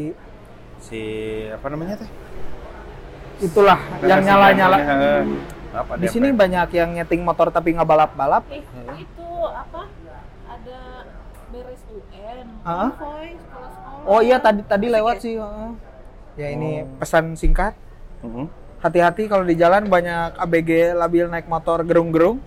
[0.83, 1.01] si
[1.51, 2.11] apa namanya teh
[3.39, 4.77] itulah yang nyala-nyala.
[4.77, 5.21] Heeh.
[5.73, 8.45] apa Di sini banyak yang nyeting motor tapi nggak balap-balap.
[8.53, 8.61] Eh,
[8.99, 9.89] itu apa?
[10.45, 10.81] Ada
[11.49, 12.47] beres UN.
[12.61, 12.91] Hah?
[12.93, 14.05] Voice kalau sekolah.
[14.05, 15.41] Oh iya tadi tadi lewat sih.
[15.41, 15.71] heeh.
[16.33, 17.01] Ya ini Oh.
[17.01, 17.73] pesan singkat.
[18.21, 18.47] Heeh.
[18.83, 22.43] Hati-hati kalau di jalan banyak ABG labil naik motor gerung-gerung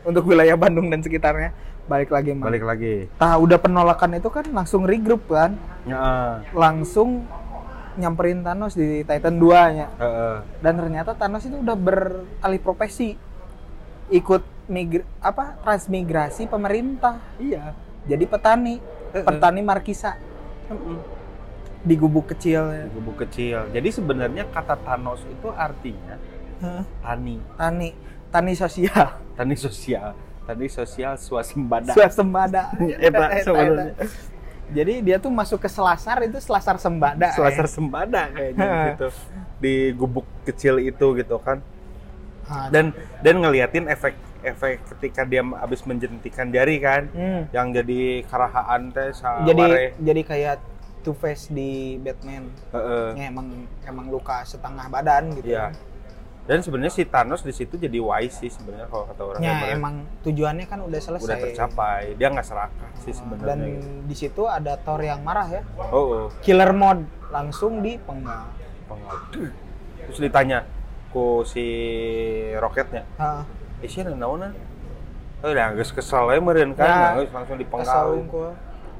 [0.00, 1.52] untuk wilayah Bandung dan sekitarnya.
[1.84, 2.46] Balik lagi Mang.
[2.46, 6.30] balik lagi Tah udah penolakan itu kan langsung regroup kan, Heeh.
[6.54, 7.26] langsung
[8.00, 9.88] nyamperin Thanos di Titan 2 nya.
[10.00, 10.36] Heeh.
[10.64, 13.14] Dan ternyata Thanos itu udah beralih profesi.
[14.10, 17.20] Ikut migr apa transmigrasi pemerintah.
[17.36, 17.76] Iya.
[18.08, 18.80] Jadi petani,
[19.12, 19.22] Heeh.
[19.22, 20.16] petani markisa
[21.80, 22.68] di gubuk kecil.
[22.70, 26.16] Di gubuk kecil jadi sebenarnya kata Thanos itu artinya
[26.60, 26.84] Heeh.
[27.00, 27.90] tani Tani,
[28.28, 29.16] tani sosial.
[29.36, 30.12] tani sosial
[30.44, 32.74] tani sosial swasembada Swasembada.
[33.06, 33.94] Eta sebenarnya.
[34.70, 37.34] Jadi dia tuh masuk ke selasar itu selasar sembada.
[37.34, 37.70] selasar eh.
[37.70, 39.08] sembada kayaknya gitu
[39.60, 41.60] di gubuk kecil itu gitu kan
[42.50, 42.90] Ah, dan
[43.22, 47.54] dan ngeliatin efek efek ketika dia habis menjentikan jari kan hmm.
[47.54, 49.14] yang jadi karahaan teh
[49.46, 49.94] Jadi ware.
[50.02, 50.56] jadi kayak
[51.00, 52.50] Two Face di Batman.
[52.76, 53.08] Heeh.
[53.16, 55.54] Ya, emang emang luka setengah badan gitu.
[55.56, 55.72] Iya.
[56.50, 59.94] Dan sebenarnya si Thanos di situ jadi wise sih sebenarnya kalau kata orang Ya, emang
[60.20, 61.22] tujuannya kan udah selesai.
[61.22, 62.18] udah tercapai.
[62.18, 63.54] Dia nggak serakah sih Dan sebenarnya.
[63.70, 63.88] gitu.
[64.02, 65.62] di situ ada Thor yang marah ya.
[65.88, 66.26] Oh, oh.
[66.42, 68.50] Killer mode langsung dipenggal.
[68.84, 69.30] Pengal-
[70.02, 70.66] Terus ditanya
[71.08, 71.62] ku si
[72.58, 73.42] roketnya, Heeh.
[73.80, 74.50] "Eh, sih naon
[75.40, 78.12] Oh, udah geus kesel we meureun kan, Ya, langsung dipenggal.
[78.12, 78.52] unggul.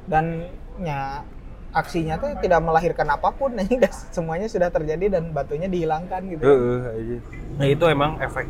[0.07, 0.47] Dan
[0.79, 1.21] ya
[1.71, 3.79] aksinya tuh tidak melahirkan apa pun nih.
[4.11, 6.43] Semuanya sudah terjadi dan batunya dihilangkan gitu.
[6.43, 7.17] Heeh, aja.
[7.57, 8.47] Nah, itu emang efek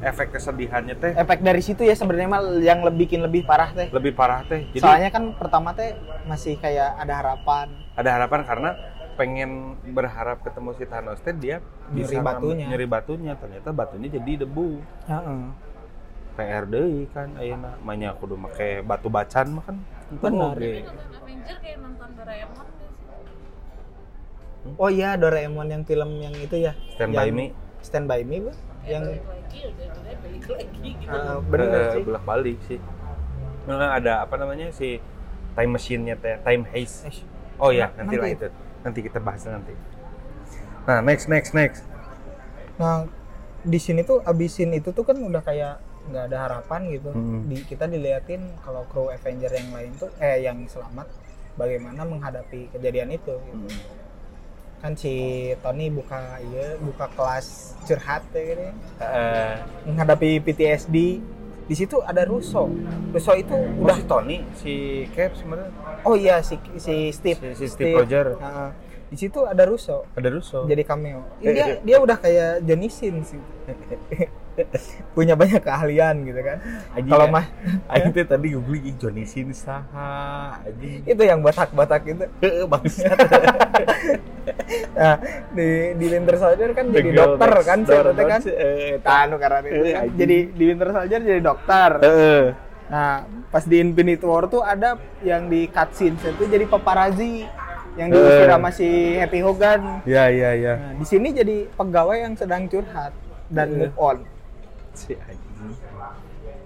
[0.00, 3.88] efek kesedihannya teh Efek dari situ ya sebenarnya mah yang lebih bikin lebih parah teh.
[3.88, 4.68] lebih parah teh.
[4.68, 7.72] Jadi Soalnya kan pertama teh masih kayak ada harapan.
[7.94, 8.70] ada harapan karena
[9.14, 9.50] pengen
[9.86, 12.66] berharap ketemu si Thanos teh dia Nyeri batunya.
[12.66, 15.40] nyeri batunya ternyata batunya jadi debu Heeh.
[16.34, 19.76] PR deui kan ayeuna manya kudu make batu bacan mah kan
[20.10, 21.78] Avenger kayak
[22.24, 22.88] Doraemon sih.
[24.74, 26.72] Oh iya Doraemon yang film yang itu ya.
[26.90, 27.46] Stand by Yang- me
[27.80, 28.50] Stand by me, Bu.
[28.82, 31.08] Yang Balik lagi udah udah balik lagi gitu.
[31.10, 32.02] eh, bener Eh, sih.
[32.02, 32.78] bolak balik sih
[33.64, 35.00] Memang ada apa namanya si
[35.54, 37.16] time machine-nya teh time haze Eh,
[37.56, 38.36] oh ya Nah, nanti lah nanti.
[38.38, 38.46] itu
[38.82, 39.72] nanti kita bahas nanti
[40.82, 41.80] nah next next next
[42.74, 43.08] Nah,
[43.62, 47.08] di sini tuh abisin itu tuh kan udah kayak nggak ada harapan gitu.
[47.08, 47.46] Hmm.
[47.46, 51.08] Di, kita diliatin kalau kru Avenger yang lain tuh eh yang selamat
[51.54, 53.34] bagaimana menghadapi kejadian itu.
[53.34, 53.56] gitu.
[53.56, 53.70] Hmm.
[54.78, 55.14] Kan si
[55.58, 57.46] Tony buka iya buka kelas
[57.82, 58.64] curhat ya gitu.
[59.00, 59.54] Eh,
[59.86, 60.96] Menghadapi PTSD.
[61.64, 62.68] Di situ ada Russo.
[63.08, 64.72] Russo itu udah udah si Tony si
[65.10, 65.72] Cap sebenarnya
[66.04, 68.36] oh iya si si Steve Si- si Steve Rogers.
[68.36, 68.70] Heeh.
[69.04, 71.24] di situ ada Russo ada Russo jadi cameo.
[71.38, 73.40] Dia dia udah kayak Johnny Sins sih.
[75.10, 76.58] Punya banyak keahlian gitu kan.
[77.00, 77.32] Kalau ya.
[77.32, 77.44] mah
[77.92, 81.02] Aing teh tadi googling ih Johnny Sin saha anjing.
[81.02, 82.24] itu yang batak-batak itu.
[82.42, 83.18] Heeh bangsat.
[84.94, 85.16] Nah,
[85.50, 88.40] di di Winter Soldier kan The jadi dokter kan saya kan.
[88.46, 90.04] eh, Tanu karena itu Eh, kan.
[90.14, 91.90] Jadi di Winter Soldier jadi dokter.
[92.00, 92.42] Heeh.
[92.84, 93.14] Nah,
[93.48, 97.46] pas di Infinity War tuh ada yang di cutscene itu jadi paparazzi.
[97.94, 98.50] yang diusir Eh.
[98.50, 100.02] sama si Happy Hogan.
[100.02, 100.74] Ya ya ya.
[100.74, 103.14] Nah, di sini jadi pegawai yang sedang curhat
[103.48, 103.78] dan Eh.
[103.80, 104.16] move on.
[104.94, 105.74] Si anjing.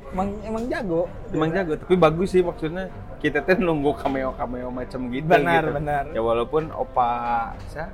[0.08, 1.02] Emang emang jago.
[1.32, 2.88] Emang jago, tapi bagus sih maksudnya
[3.20, 5.28] kita tuh nunggu cameo cameo macam gitu.
[5.28, 5.76] Benar, gitu.
[5.76, 6.04] benar.
[6.14, 7.92] Ya walaupun opa sa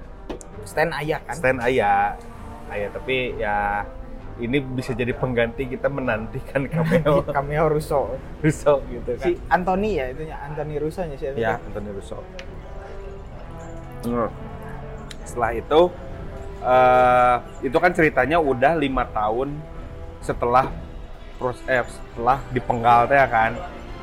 [0.64, 1.34] Stand ayah kan.
[1.36, 2.16] stand ayah,
[2.72, 3.84] ayah tapi ya
[4.40, 8.18] ini bisa jadi pengganti kita menantikan cameo Cameo Russo.
[8.40, 9.26] Russo gitu kan.
[9.26, 11.26] Si Anthony ya itunya, Anthony Russo nya sih.
[11.38, 12.18] Ya, Anthony Russo.
[14.04, 14.28] Hmm.
[15.22, 15.80] Setelah itu,
[16.64, 19.54] eh itu kan ceritanya udah lima tahun
[20.24, 20.72] setelah
[21.36, 23.52] pros eh, setelah dipenggal teh ya kan.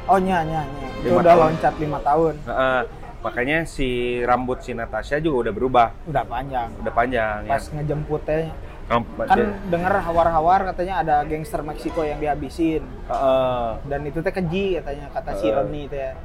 [0.06, 0.88] Oh nya nya nya.
[1.00, 1.42] Itu udah tahun.
[1.50, 2.36] loncat lima tahun.
[2.46, 2.82] Heeh.
[3.22, 3.86] makanya si
[4.20, 6.74] rambut si Natasha juga udah berubah, Udah panjang.
[6.76, 7.70] udah panjang Pas ya.
[7.78, 8.50] ngejemput teh
[8.90, 13.68] Kan, denger hawar-hawar katanya ada gangster Meksiko yang dihabisin Heeh.
[13.86, 15.54] dan itu teh keji katanya kata si Eh.
[15.54, 16.18] Roni teh.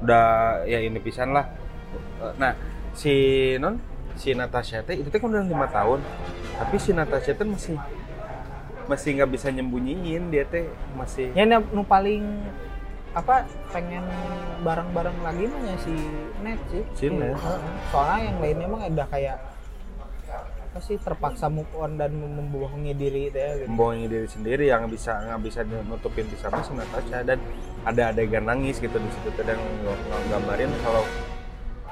[0.00, 0.26] udah
[0.64, 1.48] ya ini pisan lah.
[2.36, 2.52] Nah,
[2.92, 3.14] si
[3.56, 3.80] non
[4.12, 6.04] si Natasha teh itu teh kan udah lima tahun,
[6.54, 7.80] tapi si Natasha teh masih
[8.92, 12.20] masih nggak bisa nyembunyiin dia teh masih Ya nu nu paling
[13.12, 14.04] apa pengen
[14.60, 15.94] bareng-bareng lagi mah ya si
[16.40, 16.82] Net sih.
[16.94, 17.36] Si Net.
[17.88, 19.36] Soalnya yang lainnya emang udah kayak
[20.62, 23.68] apa sih terpaksa move on dan mem- membohongi diri teh gitu.
[23.68, 27.36] membohongi diri sendiri yang bisa nggak bisa nutupin bisa sama si Natasha dan
[27.84, 31.04] ada adegan nangis gitu di situ teh dan ng- nggambarin kalau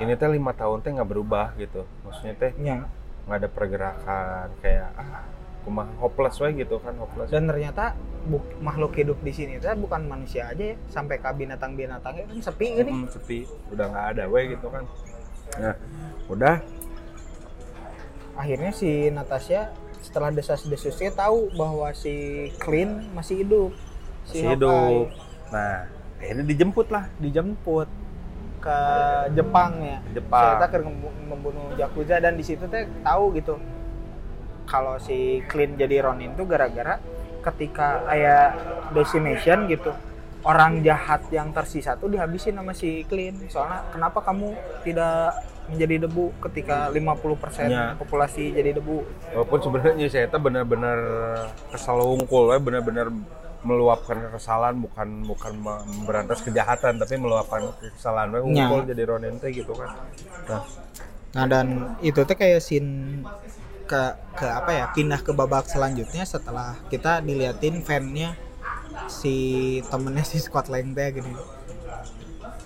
[0.00, 2.88] ini teh lima tahun teh nggak berubah gitu maksudnya teh Ya.
[3.28, 5.28] nggak ada pergerakan kayak ah
[5.64, 7.28] kumah hopeless we gitu kan hopeless.
[7.28, 7.94] Dan ternyata
[8.26, 12.66] buk- makhluk hidup di sini teh bukan manusia aja ya, sampai ke binatang-binatangnya kan sepi
[12.80, 12.92] gini.
[12.92, 13.44] Hmm, sepi.
[13.72, 14.84] Udah nggak ada we gitu kan.
[15.60, 15.76] Nah
[16.32, 16.56] udah.
[18.40, 23.70] Akhirnya si Natasha setelah desas-desusnya tahu bahwa si Clean masih hidup.
[24.24, 25.04] Si masih hidup.
[25.52, 27.88] Nah akhirnya dijemput lah dijemput.
[28.60, 28.80] Ke
[29.32, 29.98] Jepang ya.
[30.12, 30.60] Jepang.
[30.60, 30.78] Saya ke
[31.28, 33.56] membunuh Yakuza dan di situ teh tahu gitu
[34.70, 37.02] kalau si Clean jadi Ronin tuh gara-gara
[37.42, 38.46] ketika kayak
[38.92, 39.90] decimation gitu
[40.40, 45.34] orang jahat yang tersisa tuh dihabisin sama si Clean soalnya kenapa kamu tidak
[45.66, 47.94] menjadi debu ketika 50% Ya.
[47.94, 49.06] populasi jadi debu?
[49.30, 50.98] Walaupun sebenarnya saya itu benar-benar
[51.70, 53.06] kesal wungkul ya benar-benar
[53.60, 59.70] meluapkan kekesalan bukan bukan me- memberantas kejahatan tapi meluapkan kesalahan wungkul jadi Ronin teh gitu
[59.70, 59.94] kan.
[60.48, 60.62] Nah.
[61.30, 61.66] Nah dan
[62.00, 63.22] itu tuh kayak scene
[63.90, 64.02] ke
[64.38, 68.38] ke apa ya pindah ke babak selanjutnya setelah kita diliatin fannya
[69.10, 69.34] si
[69.90, 71.34] temennya si Scott Lang teh gini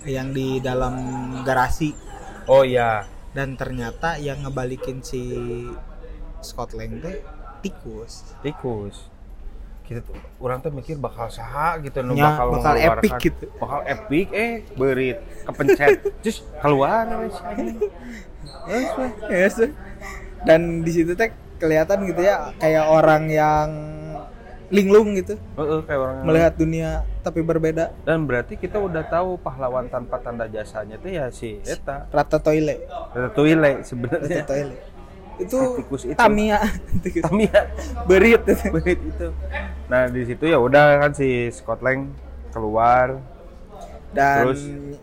[0.05, 0.93] yang di dalam
[1.41, 1.97] garasi
[2.45, 5.21] oh iya dan ternyata yang ngebalikin si
[6.45, 7.25] Scott Lang teh
[7.65, 9.09] tikus tikus
[9.85, 13.45] kita tuh orang tuh mikir bakal saha gitu nu Ya, bakal bakal epic gitu.
[13.61, 17.77] bakal epic eh berit kepencet terus keluar wes anjing.
[18.65, 19.13] Wes, wes.
[19.29, 19.55] yes.
[20.45, 23.67] Dan di situ teh kelihatan gitu ya kayak orang yang
[24.73, 25.37] linglung gitu.
[25.37, 26.89] Heeh, kayak orang yang- melihat dunia
[27.21, 27.93] tapi berbeda.
[28.01, 32.09] Dan berarti kita udah tahu pahlawan tanpa tanda jasanya tuh ya si Eta.
[32.09, 32.81] Rata toilet
[33.13, 34.41] Ratatouille sebenarnya.
[34.41, 34.79] Rata toilet
[35.35, 36.15] itu tikus itu.
[36.17, 36.59] Tamiya.
[37.03, 37.23] Tikus.
[37.27, 37.61] Tamiya.
[38.09, 38.41] Berit.
[38.71, 39.27] Berit itu.
[39.91, 42.09] Nah di situ ya udah kan si Scott Lang
[42.55, 43.19] keluar
[44.15, 44.61] dan Terus?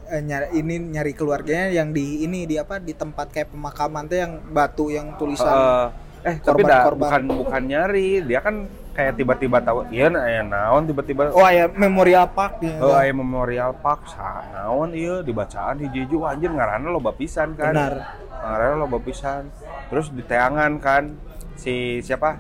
[0.08, 4.18] eh, nyari ini nyari keluarganya yang di ini di apa di tempat kayak pemakaman tuh
[4.18, 5.86] yang batu yang tulisan Eh,
[6.24, 6.98] eh tapi dah Korban-korban.
[6.98, 11.68] bukan bukan nyari dia kan kayak tiba-tiba tahu iya nah, ya naon tiba-tiba oh ya
[11.68, 16.88] memorial park ya Oh, aya Memorial Park sa naon iya dibacaan hiji-hiji wah anjir ngaranna
[16.88, 17.72] loba pisan kan.
[17.72, 17.94] benar
[18.32, 19.48] Ngaranna loba pisan.
[19.86, 21.14] Terus di teangan kan
[21.54, 22.36] si siapa?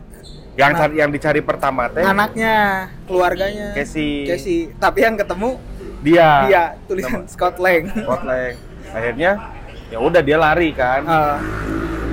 [0.52, 4.26] Yang cari- yang dicari pertama teh anaknya keluarganya Casey.
[4.26, 5.56] Casey tapi yang ketemu
[6.02, 6.28] Dia.
[6.44, 8.54] dia tulisan Scott Lang Scott Lang.
[8.90, 9.30] Akhirnya
[9.88, 11.02] ya udah dia lari kan.
[11.04, 11.38] Ah,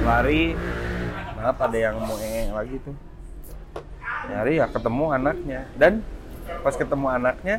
[0.06, 0.54] Lari.
[1.36, 2.96] Maaf ada yang mau ee lagi tuh.
[4.30, 6.06] Nyari ya ketemu anaknya dan
[6.62, 7.56] pas ketemu anaknya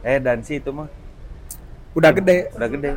[0.00, 0.86] eh dan si itu mah
[1.90, 2.90] udah gede udah gede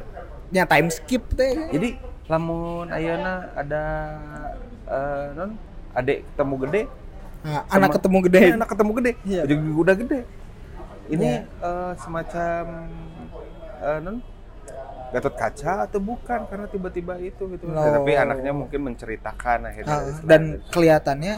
[0.49, 3.83] nya time skip teh jadi lamun ayeuna ada
[4.85, 5.51] eh non
[5.91, 6.81] adik ketemu gede
[7.41, 9.41] Nah, sama- anak ketemu gede anak ketemu gede Iya.
[9.43, 10.19] jadi udah gede
[11.11, 11.43] ini Iya.
[11.43, 12.63] eh, semacam
[13.79, 14.17] eh, non
[15.11, 16.47] Gatot kaca atau bukan?
[16.47, 17.67] Karena tiba-tiba itu gitu.
[17.67, 17.83] No.
[17.83, 21.35] tapi anaknya mungkin menceritakan akhirnya Ah, dan kelihatannya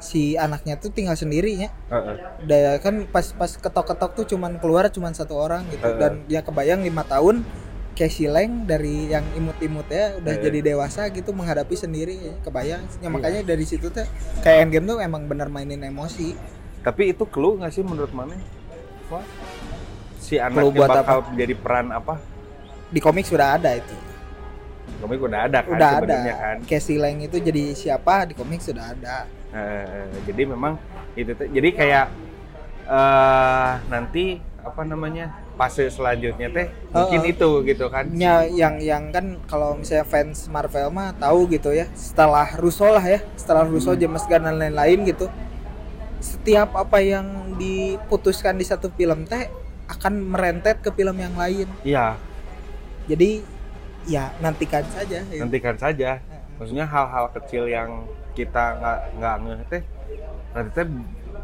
[0.00, 1.68] si anaknya tuh tinggal sendiri ya.
[1.92, 2.16] Heeh.
[2.48, 5.84] Daya kan pas pas ketok-ketok tuh cuman keluar cuman satu orang gitu.
[5.84, 6.00] Heeh.
[6.00, 7.44] dan dia kebayang lima tahun
[7.92, 13.06] Casey Lang dari yang imut-imut ya udah jadi dewasa gitu menghadapi sendiri ya, kebayang ya,
[13.06, 14.02] makanya dari situ tuh
[14.40, 16.34] kayak endgame tuh emang bener mainin emosi.
[16.80, 18.34] Tapi itu clue nggak sih menurut mana
[20.16, 22.14] si Clue anaknya buat bakal menjadi peran apa?
[22.88, 23.94] Di komik sudah ada itu.
[24.98, 26.16] Komik udah ada kan udah ada.
[26.32, 26.56] kan?
[26.64, 28.24] Casey Lang itu jadi siapa?
[28.24, 29.28] Di komik sudah ada.
[29.50, 30.80] Eh, jadi memang
[31.12, 32.06] itu tuh jadi kayak
[32.84, 34.24] eh nanti
[34.60, 37.32] apa namanya fase selanjutnya teh mungkin Heeh.
[37.32, 38.08] itu gitu kan?
[38.12, 43.00] Ya, yang yang kan kalau misalnya fans Marvel mah tahu gitu ya setelah Russo lah
[43.00, 44.00] ya setelah Russo Hmm.
[44.00, 45.28] James Gunn dan lain-lain gitu
[46.24, 49.52] setiap apa yang diputuskan di satu film teh
[49.84, 51.68] akan merentet ke film yang lain.
[51.84, 52.16] Iya.
[53.04, 53.44] Jadi
[54.08, 55.40] ya nantikan saja ya.
[55.44, 56.24] nantikan saja.
[56.56, 59.82] Maksudnya hal-hal kecil yang kita nggak nggak ngeh teh
[60.56, 60.86] nanti teh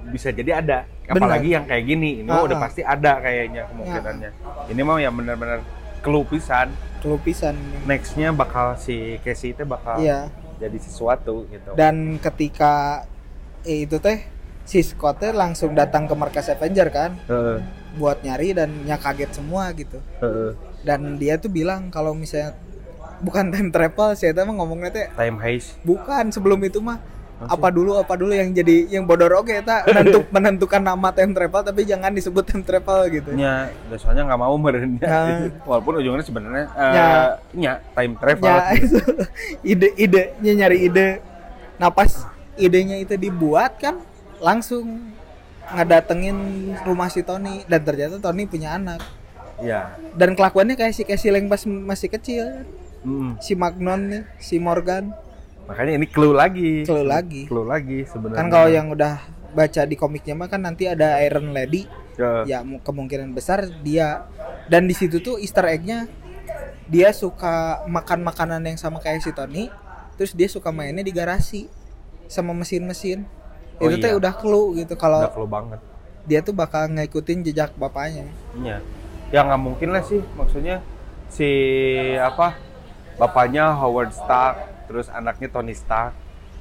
[0.08, 0.78] bisa jadi ada.
[1.04, 2.62] Apalagi yang kayak gini ini Ah, udah ah.
[2.64, 4.30] pasti ada kayaknya kemungkinannya.
[4.72, 5.60] Ini mau yang benar-benar
[6.00, 10.32] kelupisan kelupisan nextnya bakal si Casey teh bakal iya.
[10.56, 11.76] jadi sesuatu gitu.
[11.76, 13.04] Dan ketika
[13.64, 14.24] eh, itu teh
[14.70, 17.10] si Scott langsung datang ke markas Avenger kan?
[17.26, 17.58] Heeh,
[17.92, 19.98] buat nyari dan nya kaget semua gitu.
[20.20, 20.54] Heeh.
[20.80, 22.56] dan dia tuh bilang kalau misalnya
[23.20, 25.74] bukan time travel saya tuh emang ngomongnya teh time heist.
[25.82, 27.02] Bukan sebelum itu mah
[27.36, 29.82] Maksud- apa dulu apa dulu yang jadi yang bodor oke ta?
[29.90, 33.34] Menentuk, menentukan nama time travel tapi jangan disebut time travel gitu.
[33.34, 35.50] Nya biasanya nggak mau merenya Nah.
[35.68, 36.92] walaupun ujungnya sebenarnya eh,
[37.58, 37.72] Ya.
[37.90, 38.46] time travel.
[38.46, 39.00] Ya itu
[39.66, 41.08] ide idenya nyari ide.
[41.76, 44.00] Nah pas idenya itu dibuat kan
[44.40, 45.14] langsung
[45.70, 46.36] ngedatengin
[46.82, 47.62] rumah si Tony.
[47.68, 49.00] Dan ternyata Tony punya anak.
[49.60, 52.66] Ya dan kelakuannya kayak si Casey Lang pas masih kecil.
[53.00, 53.40] Mm.
[53.40, 55.08] si Magnon nih, si Morgan.
[55.64, 56.84] Makanya ini clue lagi.
[56.84, 57.48] Clue lagi.
[57.48, 58.36] clue lagi sebenarnya.
[58.36, 59.24] Kan kalau yang udah
[59.56, 61.88] baca di komiknya mah kan nanti ada Iron Lady.
[62.20, 62.44] Ya.
[62.44, 64.28] ya mu- kemungkinan besar dia.
[64.68, 66.12] Dan di situ tuh Easter egg-nya
[66.90, 69.70] dia suka makan makanan yang sama kayak si Tony
[70.18, 71.70] terus dia suka mainnya di garasi
[72.26, 73.24] sama mesin-mesin
[73.80, 74.18] Oh itu teh iya.
[74.20, 75.80] udah clue gitu kalau udah clue banget.
[76.28, 78.28] dia tuh bakal ngikutin jejak bapaknya.
[78.60, 78.78] Iya.
[79.32, 80.84] Ya nggak mungkin lah sih maksudnya
[81.32, 81.48] si
[82.20, 82.60] apa
[83.16, 86.12] bapaknya Howard Stark terus anaknya Tony Stark.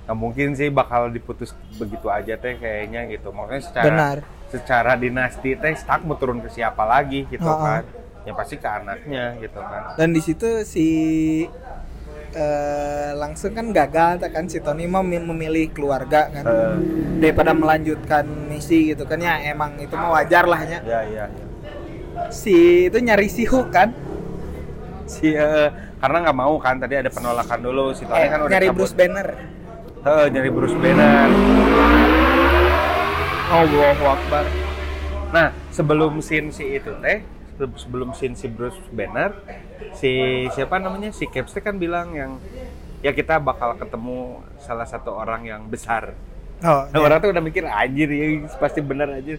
[0.07, 3.29] Nggak mungkin sih bakal diputus begitu aja teh kayaknya gitu.
[3.29, 4.17] Maksudnya secara benar.
[4.47, 7.83] secara dinasti teh Stark mau turun ke siapa lagi gitu Ha-ha.
[7.83, 7.83] kan.
[8.23, 9.95] Ya pasti ke anaknya gitu kan.
[9.99, 10.87] Dan di situ si
[12.35, 14.45] eh, langsung kan gagal kan?
[14.49, 16.43] Si Tony mau memilih keluarga kan.
[16.45, 16.75] Eh,
[17.19, 20.79] daripada melanjutkan misi gitu kan ya emang itu mah wajar lah ya.
[20.83, 21.45] Ya ya ya.
[22.35, 23.89] si itu nyari si Hulk kan?
[25.07, 27.85] Si eh, karena nggak mau kan tadi ada penolakan dulu.
[27.95, 28.77] Si Tony eh, kan udah nyari cabut.
[28.83, 29.27] Bruce Banner.
[29.99, 31.29] Eh, nyari Bruce Banner.
[33.49, 34.45] Allahu Akbar.
[35.29, 37.21] Nah, sebelum scene si itu teh,
[37.75, 39.35] sebelum scene si Bruce Banner,
[39.97, 41.11] si siapa namanya?
[41.11, 42.37] Si Caps teh kan bilang yang
[42.99, 46.15] ya kita bakal ketemu salah satu orang yang besar.
[46.63, 48.25] oh Nah, orang tuh udah mikir anjir ya
[48.59, 49.35] pasti bener aja.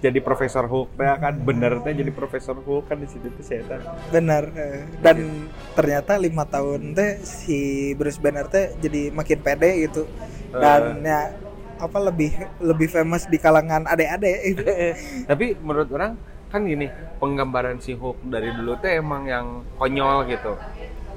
[0.00, 1.34] Jadi Profesor Hulk teh kan?
[1.42, 3.82] Bener teh jadi Profesor Hulk kan di situ tuh saya tahu.
[4.14, 4.86] benar eh.
[5.04, 10.08] dan ternyata lima tahun teh si Bruce Banner teh jadi makin pede gitu.
[10.54, 11.34] Dan ya
[11.80, 14.62] apa lebih lebih famous di kalangan adik-adik itu
[15.30, 16.12] Tapi menurut orang
[16.50, 20.58] kan gini, penggambaran si Hulk dari dulu teh emang yang konyol gitu.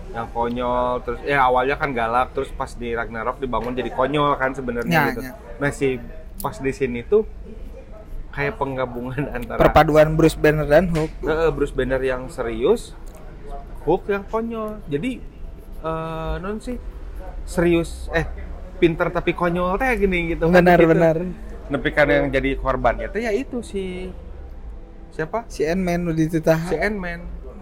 [0.09, 4.53] Yang konyol terus ya awalnya kan galak terus pas di Ragnarok dibangun jadi konyol kan
[4.53, 5.21] sebenarnya Ya, gitu.
[5.23, 5.31] ya.
[5.57, 5.97] Nah, si
[6.37, 7.25] pas di sini tuh
[8.29, 12.93] kayak penggabungan antara perpaduan Bruce Banner dan Hulk Eh, Bruce Banner yang serius,
[13.83, 14.85] Hulk yang konyol.
[14.85, 15.17] Jadi
[15.83, 16.77] eh non sih
[17.43, 18.23] serius eh
[18.77, 20.89] pinter tapi konyol teh gini gitu kan, benar gitu.
[20.89, 21.15] benar
[21.63, 24.13] Tapi kan yang jadi korbannya teh ya itu si
[25.13, 25.45] siapa?
[25.45, 27.21] si Ant-Man udah dititah Si Ant-Man.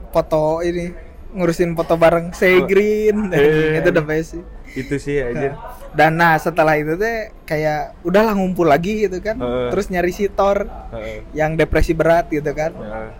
[0.09, 0.95] foto ini
[1.31, 3.75] ngurusin foto bareng Say Green Eh.
[3.79, 5.51] itu the best sih Itu sih aja.
[5.91, 9.67] dan nah setelah itu teh kayak udahlah ngumpul lagi gitu kan Heeh.
[9.67, 11.27] terus nyari si Thor Heeh.
[11.33, 12.71] yang depresi berat gitu kan.
[12.71, 13.11] Nah,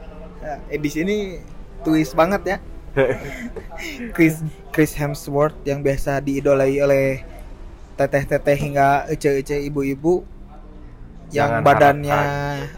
[0.65, 1.15] eh, di sini
[1.81, 2.57] twist banget ya
[4.11, 4.39] Chris
[4.69, 7.23] Chris Hemsworth yang biasa diidolai oleh
[7.93, 10.23] teteh-teteh hingga ece-ece ibu-ibu
[11.29, 12.19] yang Jangan badannya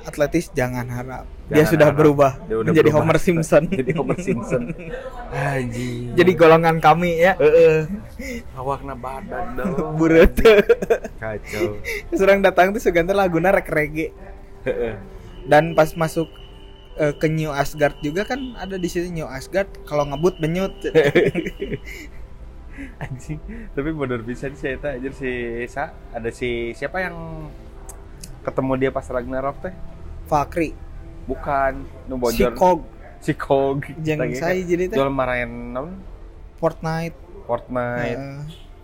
[0.03, 2.41] atletis jangan harap dia sudah berubah.
[2.49, 3.05] Dia udah menjadi berubah.
[3.05, 3.63] Homer Simpson.
[3.79, 4.63] Jadi Homer Simpson.
[5.33, 6.13] Anjing.
[6.13, 7.33] jadi golongan kami ya.
[7.37, 7.89] Heeh.
[8.59, 9.73] Awakna badan dong.
[9.97, 10.33] buret.
[11.21, 11.77] Kacau.
[12.13, 14.13] serang datang tuh segantar laguna rek reggae
[15.43, 16.29] dan pas masuk
[17.01, 20.71] eh, ke New Asgard juga kan ada di sini New Asgard kalau ngebut benyut
[23.01, 23.41] anjing.
[23.73, 25.31] Tapi bener bisa sih saya aja si
[25.69, 27.49] Sa ada si siapa yang
[28.45, 29.73] ketemu dia pas Ragnarok teh?
[30.27, 30.92] Valkyrie
[31.23, 31.73] bukan
[32.07, 32.79] nu si bojor Kog
[33.19, 35.99] si Kog jeung saya jadi teh jual marahin naon
[36.59, 37.15] Fortnite.
[37.43, 38.19] Fortnite.
[38.19, 38.39] Heeh.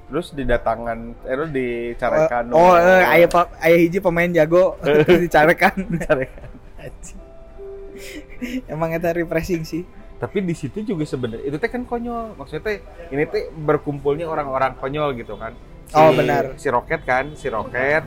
[0.09, 4.73] terus didatangan eh terus dicarekan oh eh, aya pa- aya hiji pemain jago.
[4.81, 5.85] Terus dicarekan.
[5.85, 6.49] Dicarekan.
[8.65, 9.83] Emang eta refreshing sih.
[10.19, 12.35] Tapi di situ juga sebenarnya itu teh kan konyol.
[12.35, 12.77] Maksudnya teh
[13.13, 15.55] ini teh berkumpulnya orang-orang konyol gitu kan.
[15.95, 16.53] Oh, benar.
[16.57, 18.03] si Rocket kan si Rocket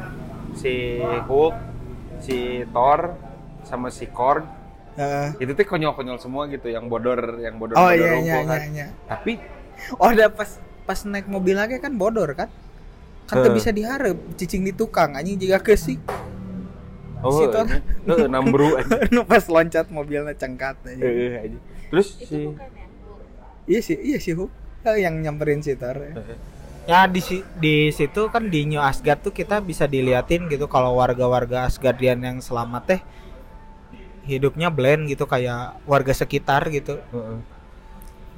[0.54, 1.56] si Hulk
[2.22, 3.14] si Thor
[3.62, 4.44] sama si Korg
[4.92, 5.40] Heeh.
[5.40, 8.58] itu teh konyol-konyol semua gitu yang bodor yang bodor oh bodor iya iya kan.
[8.60, 9.40] iya iya tapi
[9.94, 10.50] oh udah pas
[10.82, 12.52] pas naik mobil lagi kan bodor kan
[13.24, 13.54] kan tuh Eh.
[13.54, 15.96] bisa diharap cicing di tukang anjing jika kesik
[17.20, 17.64] oh Si Thor.
[17.64, 21.58] ini, eh, nambru aja nu pas loncat mobilnya cengkat aja eh, aja.
[21.88, 22.84] terus Itu si bukan ya?
[23.64, 24.50] Iya sih iya sih Hu
[24.82, 26.12] Eh, yang nyamperin si Thor ya.
[26.12, 26.38] Eh,
[26.82, 30.98] Ya di si- di situ kan di New Asgard tuh kita bisa diliatin gitu kalau
[30.98, 33.00] warga-warga Asgardian yang selamat teh
[34.24, 36.98] hidupnya blend gitu kayak warga sekitar gitu.
[37.12, 37.38] Heeh.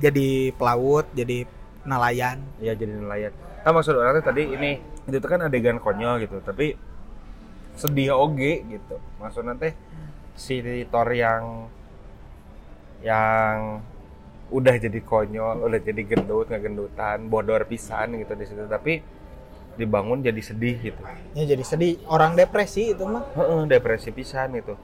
[0.03, 1.47] Jadi pelaut, jadi
[1.85, 2.41] nelayan.
[2.59, 3.33] ya jadi nelayan
[3.65, 6.77] nah maksud orang tuh tadi ini itu kan adegan konyol gitu tapi
[7.77, 9.73] sedih oge gitu maksudnya teh
[10.37, 11.69] si Thor yang
[13.05, 13.81] yang
[14.53, 19.01] udah jadi konyol udah jadi gendut ngegendutan bodor pisan gitu di situ tapi
[19.81, 21.03] dibangun jadi sedih gitu
[21.35, 21.99] Ya jadi sedih.
[22.07, 23.27] Orang depresi itu mah.
[23.35, 24.79] Heeh, depresi pisan gitu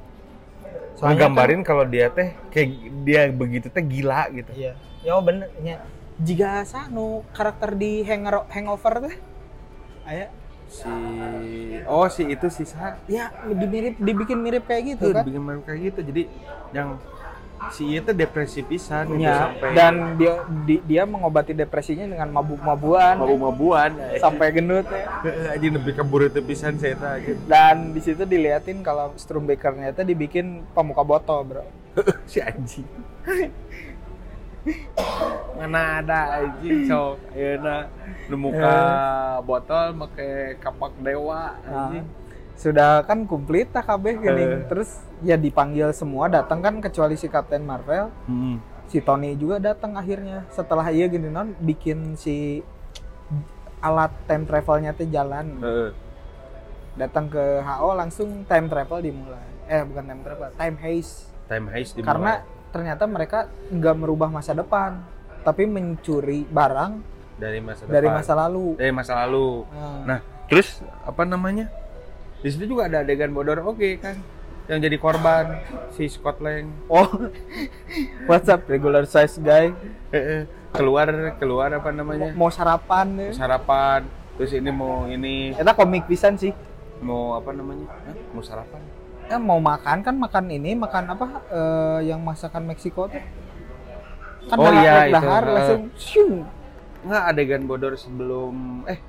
[0.99, 2.69] Soalnya gambarin kalau dia teh kayak
[3.07, 4.73] dia begitu teh gila gitu Iya.
[5.01, 5.81] Ya oh, bener nya.
[6.21, 9.17] Jika sanu karakter di hanger, hangover teh
[10.05, 10.29] aya
[10.71, 10.87] si
[11.89, 15.25] oh si itu si Sa ya dimirip dibikin mirip kayak gitu Tuh, kan.
[15.27, 16.01] bikin malu kayak gitu.
[16.05, 16.23] Jadi
[16.71, 17.01] yang
[17.69, 20.33] si itu depresi pisan gitu Ya, sampai dan dia
[20.65, 25.05] di- dia mengobati depresinya dengan mabuk-mabuan mabu-mabuan sampai gendut ya.
[25.51, 27.33] aja lebih kabur itu pisan saya teh aja.
[27.45, 31.65] Dan di situ diliatin kalau Stormbreaker-nya itu dibikin pemuka botol, Bro.
[32.31, 32.89] si anjing.
[35.55, 37.89] Mana ada anjing sok ayeuna
[38.27, 38.77] nu muka
[39.43, 42.05] botol make kapak dewa anjing.
[42.61, 44.69] Sudah kan komplit tak kabeh gini.
[44.69, 48.61] Terus ya dipanggil semua datang kan kecuali si Captain Marvel, Hmm.
[48.85, 50.45] si Tony juga datang akhirnya.
[50.53, 52.61] Setelah iya gini non bikin si
[53.81, 55.57] alat time travelnya tuh jalan.
[55.59, 55.91] Heeh.
[56.93, 59.49] Datang ke HO langsung time travel dimulai.
[59.65, 61.33] Eh bukan time travel, time haze.
[61.49, 65.01] Time heist di Karena ternyata mereka nggak merubah masa depan,
[65.41, 66.93] tapi mencuri barang
[67.35, 68.21] dari masa dari depan.
[68.21, 68.67] masa lalu.
[68.77, 69.49] dari masa lalu.
[69.73, 71.73] Nah, Nah, terus apa namanya?
[72.41, 74.17] Di situ juga ada adegan bodor oke kan.
[74.65, 75.45] Yang jadi korban
[75.91, 76.71] si Scott Lang.
[76.87, 77.09] oh,
[78.29, 79.75] what's up regular size guy?
[80.71, 82.31] Keluar keluar apa namanya?
[82.33, 83.31] Mau sarapan ya?
[83.35, 84.07] Sarapan.
[84.37, 86.55] Terus ini mau ini Eta komik pisan sih.
[87.01, 87.89] mau apa namanya?
[87.89, 88.17] Hah?
[88.31, 88.81] Mau sarapan.
[89.25, 93.23] Ya mau makan kan makan ini, makan apa eh, yang masakan Meksiko tuh.
[94.47, 95.13] Kan Oh iya, itu.
[95.13, 95.51] dahar Eh.
[95.51, 96.35] langsung syung.
[97.01, 99.01] Enggak adegan bodor sebelum eh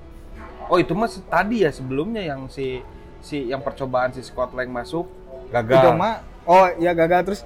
[0.66, 2.80] Oh, itu mah tadi ya sebelumnya yang si
[3.22, 5.06] si yang percobaan si Scott Lang masuk
[5.50, 5.80] gagal.
[5.80, 6.14] Itu mah
[6.44, 7.42] oh ya gagal terus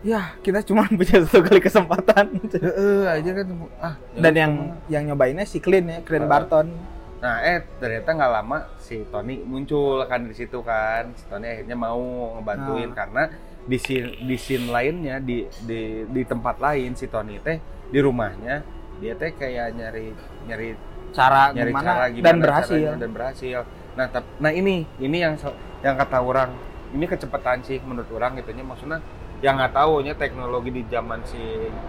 [0.00, 3.46] ya kita cuma punya satu kali kesempatan Heeh, aja kan
[3.78, 3.94] ah.
[4.14, 4.76] dan yang mah.
[4.88, 6.30] yang nyobainnya si Clint ya Clint Ah.
[6.30, 6.68] Barton
[7.14, 11.08] Nah, eh ternyata nggak lama si Tony muncul kan di situ kan.
[11.16, 11.96] Si Tony akhirnya mau
[12.36, 12.96] ngebantuin Nah.
[13.00, 13.22] karena
[13.64, 17.56] di scene, di scene lainnya di, di di tempat lain si Tony teh
[17.88, 18.60] di rumahnya
[19.00, 20.12] dia teh kayak nyari
[20.44, 20.68] nyari
[21.16, 23.60] cara nyari gimana, cara gimana dan berhasil caranya dan berhasil.
[23.94, 25.38] Nah, tap- nah ini ini yang
[25.82, 26.50] yang kata orang
[26.94, 28.98] ini kecepatan sih menurut orang gitunya maksudnya
[29.42, 31.38] yang nggak tahu nya teknologi di zaman si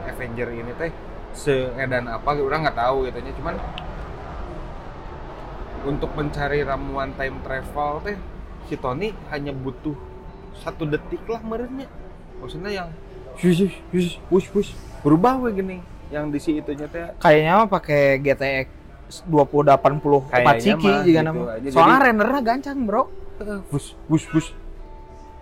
[0.05, 0.91] Avenger ini teh
[1.33, 3.55] seedan apa orang nggak tahu gitunya cuman
[5.85, 8.17] untuk mencari ramuan time travel teh
[8.65, 9.93] si Tony hanya butuh
[10.57, 11.85] satu detik lah merenya
[12.41, 12.89] maksudnya yang
[13.37, 14.71] wush wush wush wush
[15.05, 15.77] berubah we gini.
[16.13, 18.67] Yang di si itunya teh kayaknya mah pakai GTX
[19.25, 21.41] 2080 Kayaknya 4 ciki juga gitu nama.
[21.69, 23.03] Soalnya Jadi- rendernya gancang, Bro.
[23.69, 24.49] wush wush wush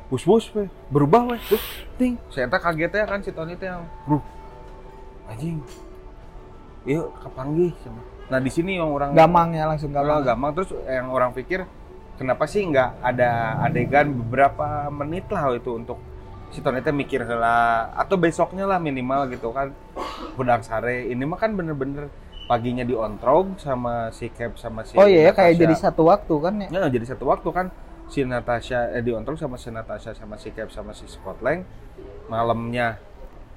[0.10, 0.66] wush wush we.
[0.90, 1.38] Berubah we.
[1.46, 1.64] Terus
[1.96, 2.18] ting.
[2.30, 4.18] Saya tak kaget ya kan si Tony teh yang bro
[5.26, 5.62] anjing.
[6.84, 7.72] Yuk kepanggih
[8.24, 10.26] nah di sini yang orang Gamang ya langsung Kalau gamang.
[10.26, 11.68] gampang terus yang orang pikir
[12.16, 16.00] kenapa sih nggak ada adegan beberapa menit lah itu untuk
[16.50, 19.70] si Tony teh mikir lah atau besoknya lah minimal gitu kan.
[20.34, 21.06] Budang sare.
[21.06, 22.10] Ini mah kan bener-bener
[22.44, 25.64] paginya di ontrog sama si Cap sama si Oh iya ya kayak Natasha.
[25.64, 26.68] jadi satu waktu kan ya.
[26.70, 27.66] Ya, jadi satu waktu kan
[28.06, 31.64] si Natasha eh, di ontrog sama si Natasha sama si Cap sama si Scott Lang
[32.26, 33.00] malamnya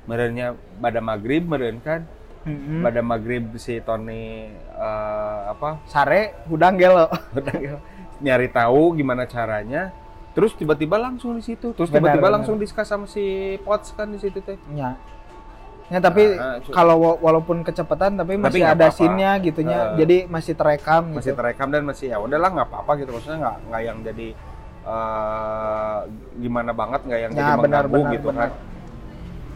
[0.04, 2.06] merenya pada maghrib meren kan
[2.42, 2.78] Mm-mm.
[2.80, 7.10] pada maghrib si Tony eh, apa Sare hudang gelo.
[7.58, 7.82] Ya.
[8.16, 9.90] nyari tahu gimana caranya
[10.32, 13.24] terus tiba-tiba langsung di situ terus tiba-tiba langsung diskus sama si
[13.60, 14.94] Potts kan di situ teh Ya.
[15.86, 19.78] Ya tapi cu- kalau wa- walaupun kecepatan tapi masih nggak ada scene-nya gitunya.
[19.88, 20.02] Eh.
[20.02, 21.38] jadi masih terekam masih gitu.
[21.38, 24.28] terekam dan masih ya udahlah nggak apa-apa gitu maksudnya nggak nggak yang jadi
[24.84, 25.98] eh,
[26.36, 28.40] gimana banget nggak yang Ya, jadi benar, mengganggu benar, gitu benar.
[28.42, 28.50] kan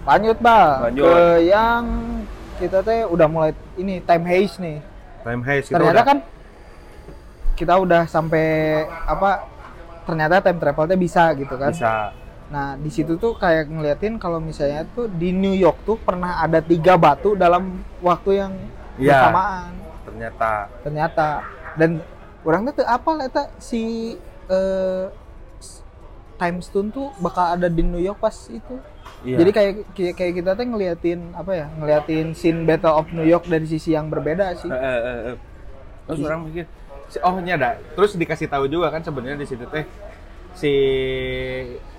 [0.01, 0.77] Lanjut, Bang.
[0.83, 1.05] Lanjut.
[1.05, 1.83] Ke yang
[2.57, 4.79] kita teh udah mulai ini time haze nih.
[5.21, 6.19] Time haze kita ternyata udah- kan
[7.53, 8.47] kita udah sampai
[8.87, 9.45] apa
[10.03, 11.69] ternyata time travel teh bisa gitu kan.
[11.71, 12.17] bisa
[12.51, 16.59] Nah, di situ tuh kayak ngeliatin kalau misalnya tuh di New York tuh pernah ada
[16.61, 17.71] tiga batu dalam
[18.01, 18.53] waktu yang
[18.97, 19.15] Iya.
[19.17, 19.71] bersamaan.
[20.01, 20.51] ternyata
[20.83, 21.27] Ternyata
[21.77, 21.91] dan
[22.43, 24.13] orang tuh apa eta si
[24.47, 25.05] eh,
[25.57, 25.87] s-
[26.35, 28.75] time stone tuh bakal ada di New York pas itu.
[29.23, 29.39] iya.
[29.39, 29.73] Jadi kayak
[30.11, 31.67] kayak kita tuh ngeliatin apa ya?
[31.73, 34.67] Ngeliatin scene Battle of New York dari sisi yang berbeda sih.
[34.67, 35.37] Eh, eh, eh.
[36.03, 36.67] terus orang mikir
[37.21, 39.87] oh ini ada terus dikasih tahu juga kan sebenarnya di situ teh
[40.61, 40.75] si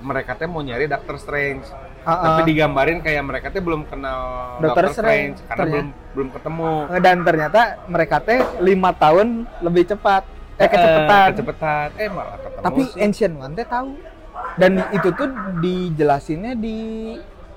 [0.05, 1.65] mereka teh mau nyari Doctor Strange.
[2.01, 2.47] Ah, tapi ah.
[2.49, 5.73] digambarin kayak mereka teh belum kenal Doctor Doctor, Strange, Strange, karena ternyata.
[5.73, 6.69] belum belum ketemu.
[7.01, 9.27] Dan ternyata mereka teh lima tahun
[9.61, 10.23] lebih cepat.
[10.61, 11.27] Eh kecepatan.
[11.33, 11.87] kecepatan.
[11.97, 12.97] Eh malah ketemu tapi sih.
[13.01, 13.89] Ancient One teh tahu.
[14.57, 15.29] Dan itu tuh
[15.61, 16.77] dijelasinnya di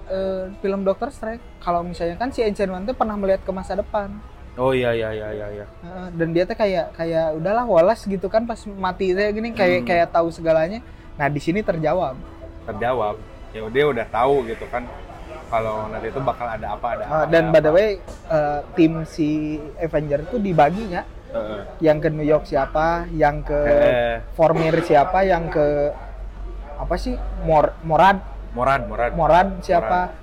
[0.08, 1.40] eh, film Doctor Strange.
[1.60, 4.12] Kalau misalnya kan si Ancient One teh pernah melihat ke masa depan
[4.56, 5.66] oh iya iya iya iya iya.
[6.10, 9.88] Dan dia teh kayak kayak udahlah Wallace gitu kan pas mati teh gini kayak Hmm.
[9.88, 10.78] kayak tahu segalanya.
[11.14, 12.14] Nah di sini terjawab.
[12.64, 13.16] Terjawab.
[13.50, 14.86] Ya dia udah tahu gitu kan
[15.46, 17.88] kalau nanti itu bakal ada apa ada apa, dan ada by the way
[18.26, 19.28] eh, tim si
[19.76, 21.02] Avenger tuh dibaginya.
[21.34, 21.62] Heeh.
[21.82, 25.90] yang ke New York siapa yang ke Eh, Formir siapa yang ke
[26.74, 27.18] apa sih?
[27.42, 28.22] Mor Morad.
[28.54, 29.10] Morad Morad.
[29.18, 30.14] Morad siapa?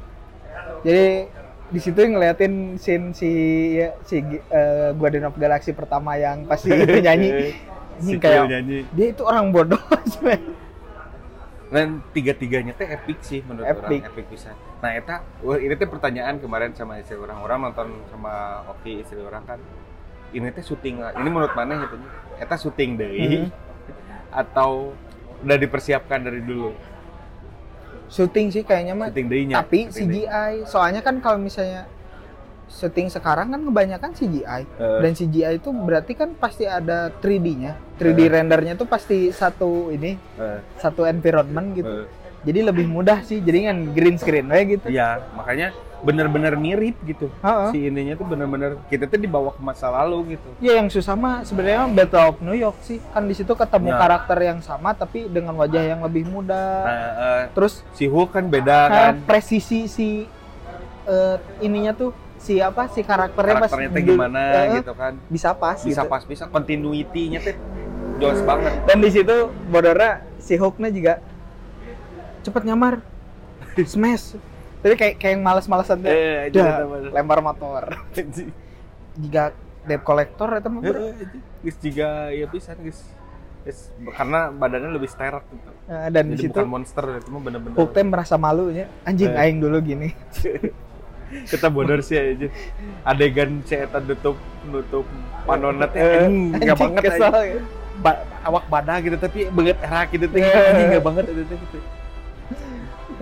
[0.82, 1.28] Jadi
[1.72, 3.32] di situ ngeliatin scene si
[3.74, 7.30] ya, si eh, Guardian of Galaxy pertama yang pasti itu nyanyi.
[8.02, 8.82] Si kayak nyanyi.
[8.92, 9.78] dia itu orang bodoh
[11.72, 14.02] dan tiga tiganya teh epic sih menurut Epic.
[14.02, 14.26] orang epic.
[14.28, 14.52] bisa.
[14.82, 19.22] Nah eta wah, ini teh pertanyaan kemarin sama istri orang orang nonton sama Oki istri
[19.22, 19.60] orang kan.
[20.34, 21.96] Ini teh syuting ini menurut mana gitu?
[22.36, 23.46] Eta syuting deh Mhm.
[24.34, 24.98] atau
[25.40, 26.74] udah dipersiapkan dari dulu
[28.12, 29.08] syuting sih kayaknya mah.
[29.08, 30.28] Syuting dehnya tapi syuting.
[30.28, 31.88] CGI soalnya kan kalau misalnya
[32.68, 38.20] syuting sekarang kan kebanyakan CGI Eh, dan CGI itu berarti kan pasti ada 3D-nya 3D
[38.22, 38.28] Eh.
[38.30, 41.88] rendernya tuh pasti satu ini eh, satu environment gitu.
[41.88, 42.08] Eh.
[42.42, 44.88] jadi lebih mudah sih jadi kan green screen we gitu.
[44.88, 45.72] Iya makanya
[46.02, 47.70] bener-bener mirip gitu Heeh.
[47.70, 51.42] si ininya tuh bener-bener kita tuh dibawa ke masa lalu gitu Ya yang susah mah
[51.42, 53.98] sebenarnya Battle of New York sih kan di situ ketemu Ya.
[53.98, 56.58] karakter yang sama tapi dengan wajah yang lebih muda.
[56.82, 60.26] nah, eh, Terus si Hulk kan beda nah, kan presisi si
[61.04, 65.78] eh, ininya tuh si apa si karakternya, karakternya du- gimana eh, gitu kan bisa pas
[65.78, 66.10] bisa gitu.
[66.10, 67.54] pas bisa continuity-nya tuh
[68.18, 69.36] jelas banget Dan di situ
[69.68, 71.14] bodornya si Hulk-nya juga
[72.42, 73.06] cepet nyamar.
[73.78, 74.36] Smash.
[74.82, 76.10] Tapi kayak kayak yang males-malesan tuh.
[76.10, 77.10] Eh, Dah, aja, bener.
[77.12, 77.84] lempar motor.
[79.14, 79.44] Jika
[79.84, 80.82] debt collector itu mah.
[80.82, 81.14] Eh,
[81.62, 83.00] Guys juga ya bisa guys.
[83.62, 85.70] Guys, karena badannya lebih sterek gitu.
[85.86, 87.76] Eh, dan di Jadi situ bukan monster itu mah bener-bener.
[87.78, 88.90] Hulk merasa malunya.
[89.06, 89.42] Anjing Eh.
[89.42, 90.10] aing dulu gini.
[91.52, 92.50] Kita bodor sih aja.
[93.06, 95.06] Adegan eta nutup nutup
[95.46, 97.62] panonna teh Eh, enggak banget kesel ya.
[98.02, 100.50] Ba- awak badak gitu tapi banget erak gitu teh Eh.
[100.50, 101.78] anjing enggak banget itu teh gitu.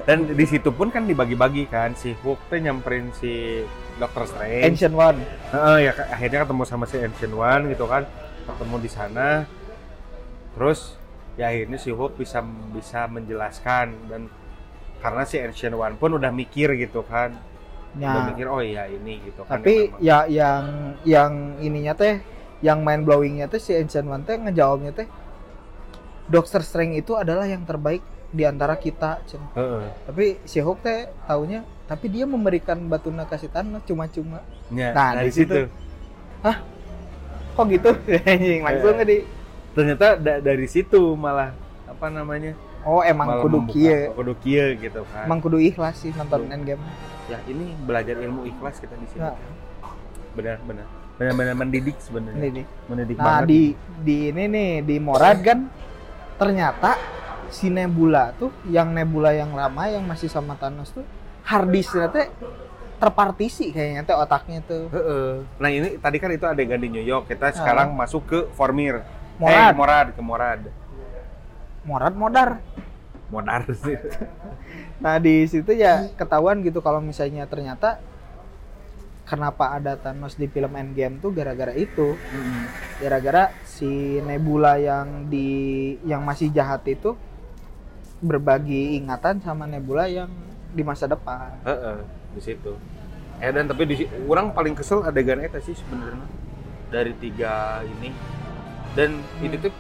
[0.04, 3.64] Dan di situ pun kan dibagi-bagi kan si Hulk teh nyamperin si
[3.96, 4.64] Doctor Strange.
[4.66, 5.20] Ancient One.
[5.50, 8.04] Heeh, ya akhirnya ketemu sama si Ancient One gitu kan
[8.46, 9.46] ketemu di sana
[10.52, 10.98] terus
[11.36, 12.42] ya akhirnya si Hulk bisa
[12.74, 14.26] bisa menjelaskan dan
[14.98, 17.38] karena si Ancient One pun udah mikir gitu kan
[17.92, 18.22] udah Ya.
[18.26, 19.98] mikir oh iya ini gitu kan Tapi memang.
[20.00, 20.64] ya yang
[21.02, 22.22] yang ininya teh
[22.60, 25.08] yang main blowingnya teh si Ancient One teh ngejawabnya teh
[26.26, 29.22] Doctor Strange itu adalah yang terbaik di antara kita.
[29.24, 29.42] Cen.
[29.52, 29.84] Heeh.
[30.06, 34.46] Tapi si Hulk teh taunya tapi dia memberikan batu nakasih tanah cuma-cuma.
[34.70, 35.54] Ya, Nah, dari di situ.
[35.56, 35.62] situ
[37.52, 37.92] Kok gitu?
[38.66, 39.06] Langsung Eh.
[39.06, 39.18] di
[39.70, 41.52] ternyata da- dari situ malah
[41.86, 44.10] apa namanya Oh emang malah kudu kieu.
[44.14, 46.54] kudu kieu gitu kan Emang kudu ikhlas sih nonton Kudu.
[46.54, 46.84] Endgame.
[47.26, 49.36] ya ini belajar ilmu ikhlas kita di sini Nah.
[50.32, 52.66] benar benar benar-benar mendidik sebenarnya nih.
[52.88, 53.62] mendidik Nah banget di
[54.00, 55.60] di ini nih di Morad kan
[56.36, 56.96] ternyata
[57.50, 61.06] si Nebula tuh yang Nebula yang lama yang masih sama Thanos tuh
[61.44, 62.28] harddisknya teh
[63.00, 65.30] terpartisi kayaknya teh otaknya tuh Heeh.
[65.58, 67.32] Nah ini tadi kan itu adegan di New York.
[67.32, 69.02] Kita sekarang masuk ke Formir.
[69.40, 70.62] Morad Eh, Morad ke Morad.
[71.88, 72.50] Morad modar
[73.30, 73.96] Modar sih.
[75.04, 78.04] nah di situ ya ketahuan gitu kalau misalnya ternyata
[79.24, 82.18] kenapa ada Thanos di film Endgame tuh gara-gara itu
[82.98, 85.48] gara-gara si Nebula yang di
[86.04, 87.14] yang masih jahat itu
[88.20, 90.30] berbagi ingatan sama Nebula yang
[90.76, 91.56] di masa depan.
[91.66, 91.98] Heeh,
[92.36, 92.76] di situ.
[93.40, 93.96] Eh dan tapi di
[94.28, 96.28] orang paling kesel adegan eta sih sebenarnya
[96.92, 98.12] dari tiga ini.
[98.94, 99.74] Dan itu tuh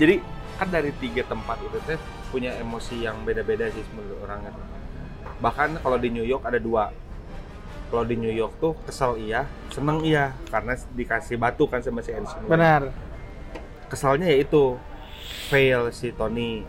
[0.00, 0.20] jadi
[0.56, 2.00] kan dari tiga tempat itu tuh
[2.32, 4.54] punya emosi yang beda-beda sih menurut orang kan.
[5.36, 6.88] bahkan kalau di New York ada dua
[7.92, 12.16] kalau di New York tuh kesel iya seneng iya karena dikasih batu kan sama si
[12.16, 12.48] Ensign.
[12.48, 12.88] Benar.
[13.86, 14.80] kesalnya ya itu
[15.52, 16.64] fail si Tony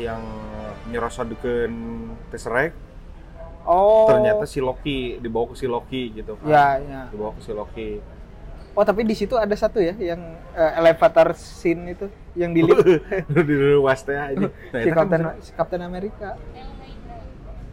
[0.00, 0.22] yang
[0.90, 1.74] nyerosodkeun
[2.28, 2.88] Tesseract
[3.62, 4.08] Oh.
[4.08, 7.00] ternyata si Loki dibawa ke si Loki gitu kan Ya, ya.
[7.08, 7.90] dibawa ke si Loki
[8.70, 10.16] Oh, tapi di situ ada satu ya yang
[10.52, 12.64] eh, elevator scene itu yang di
[13.48, 16.38] di ruas teh aja nah, si itu kan Captain bener- si Captain America.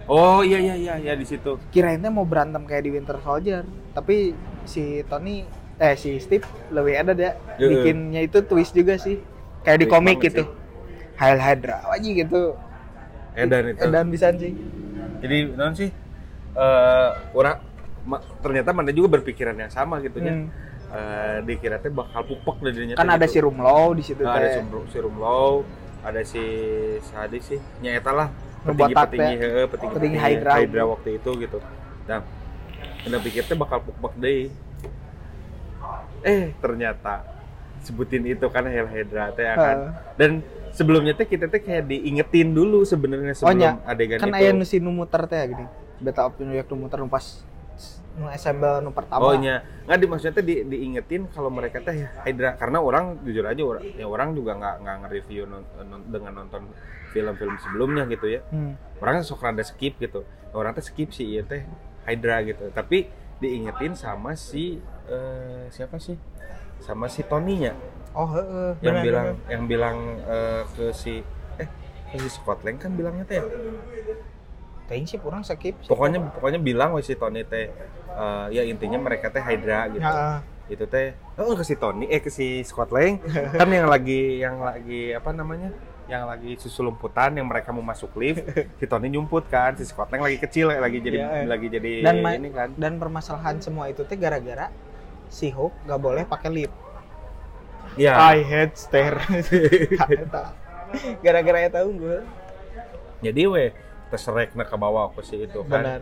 [0.06, 4.32] oh iya iya iya iya di situ Kirainnya mau berantem kayak di Winter Soldier, tapi
[4.64, 5.44] si Tony
[5.78, 7.68] eh si Steve lebih ada ya Iya.
[7.70, 9.22] bikinnya itu twist juga sih.
[9.62, 10.44] Kayak di komik gitu.
[11.18, 12.54] Hail Hydra aja gitu.
[13.38, 14.54] Edan itu Dan bisa sih.
[15.18, 15.90] jadi non sih
[16.58, 17.58] eh orang
[18.06, 20.50] ma- ternyata mana juga berpikiran yang sama gitu ya Hmm.
[20.88, 23.34] Eh, dikira teh bakal pupek dari dinya Kan ada gitu.
[23.36, 24.54] si Rumlow di situ Nah, ada teh.
[24.56, 25.52] si Rum- si Rumlow
[26.00, 26.44] ada si
[27.04, 28.28] Sadi sih nyata lah
[28.64, 29.38] Ngebotak petinggi petinggi teh.
[29.44, 30.84] heeh, petinggi Petinggi Hydra.
[30.88, 31.58] waktu itu gitu
[32.08, 32.24] nah
[33.20, 34.48] pikir teh bakal pupek deh
[36.24, 37.24] eh ternyata
[37.84, 39.92] sebutin itu kan Hell Hydra teh ya kan Heeh.
[40.16, 40.32] dan
[40.78, 43.82] sebelumnya teh kita teh kayak diingetin dulu sebenarnya sebelum nya.
[43.82, 45.66] adegan kan itu aya nu si nu muter teh gini.
[45.98, 47.42] Beta York nu muter nu pas
[48.18, 49.26] nu assemble nu pertama.
[49.26, 53.18] Oh nya, nggak di maksudnya teh di, diingetin kalau mereka teh ya Hydra karena orang
[53.26, 56.70] jujur aja orang ya orang juga nggak nggak nge-review non- non- dengan nonton
[57.10, 58.46] film-film sebelumnya gitu ya.
[58.54, 58.78] Hmm.
[59.02, 60.22] Orang sok rada skip gitu.
[60.54, 61.66] Orang teh skip sih iya teh
[62.06, 62.70] Hydra gitu.
[62.70, 63.10] Tapi
[63.42, 64.78] diingetin sama si
[65.10, 66.18] eh, siapa sih?
[66.78, 67.74] Sama si Tony-nya
[68.18, 68.70] Oh, heeh.
[68.82, 69.52] yang benar, bilang benar.
[69.54, 71.22] yang bilang eh, ke si
[71.56, 71.70] eh
[72.10, 73.46] ke si Scott Lang kan bilangnya teh ya.
[74.88, 75.76] Teuing sih kurang skip.
[75.86, 77.70] Pokoknya pokoknya bilang we si Tony teh
[78.10, 80.02] eh, ya intinya mereka teh Hydra gitu.
[80.04, 80.38] Heeh.
[80.68, 83.24] itu teh oh ke si Tony eh ke si Scott Lang
[83.56, 85.72] kan yang lagi yang lagi apa namanya
[86.12, 88.44] yang lagi susu lumputan yang mereka mau masuk lift
[88.76, 91.44] si Tony nyumput kan si Scott Lang lagi kecil lagi jadi Iya, iya.
[91.48, 94.68] lagi jadi Dan ini kan dan permasalahan semua itu teh gara-gara
[95.32, 96.76] si Hulk gak boleh pakai lift.
[97.96, 99.16] Ya I hate stair.
[100.28, 100.52] Eta.
[101.20, 102.18] gara-gara ya tahu gue.
[103.20, 103.66] jadi we
[104.08, 106.02] terserek ke bawah ke si itu kan Benar.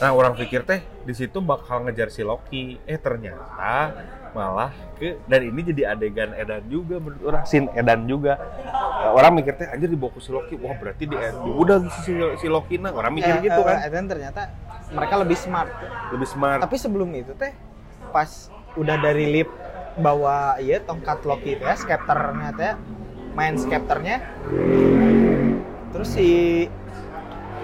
[0.00, 3.92] nah orang pikir teh di situ bakal ngejar si Loki eh ternyata
[4.32, 8.40] malah ke dan ini jadi adegan Edan juga menurut orang sin Edan juga
[8.96, 11.14] Nah, orang mikir teh anjir dibawa ke si Loki wah berarti di
[11.44, 14.40] udah si, si Loki nah orang mikir Ya, gitu eh, kan dan ternyata
[14.88, 15.68] mereka lebih smart.
[16.08, 17.52] lebih smart Tapi sebelum itu teh
[18.08, 19.52] pas udah dari lift
[19.96, 22.72] bawa iya tongkat Loki teh scepternya teh
[23.32, 24.20] main scepternya
[25.92, 26.28] terus si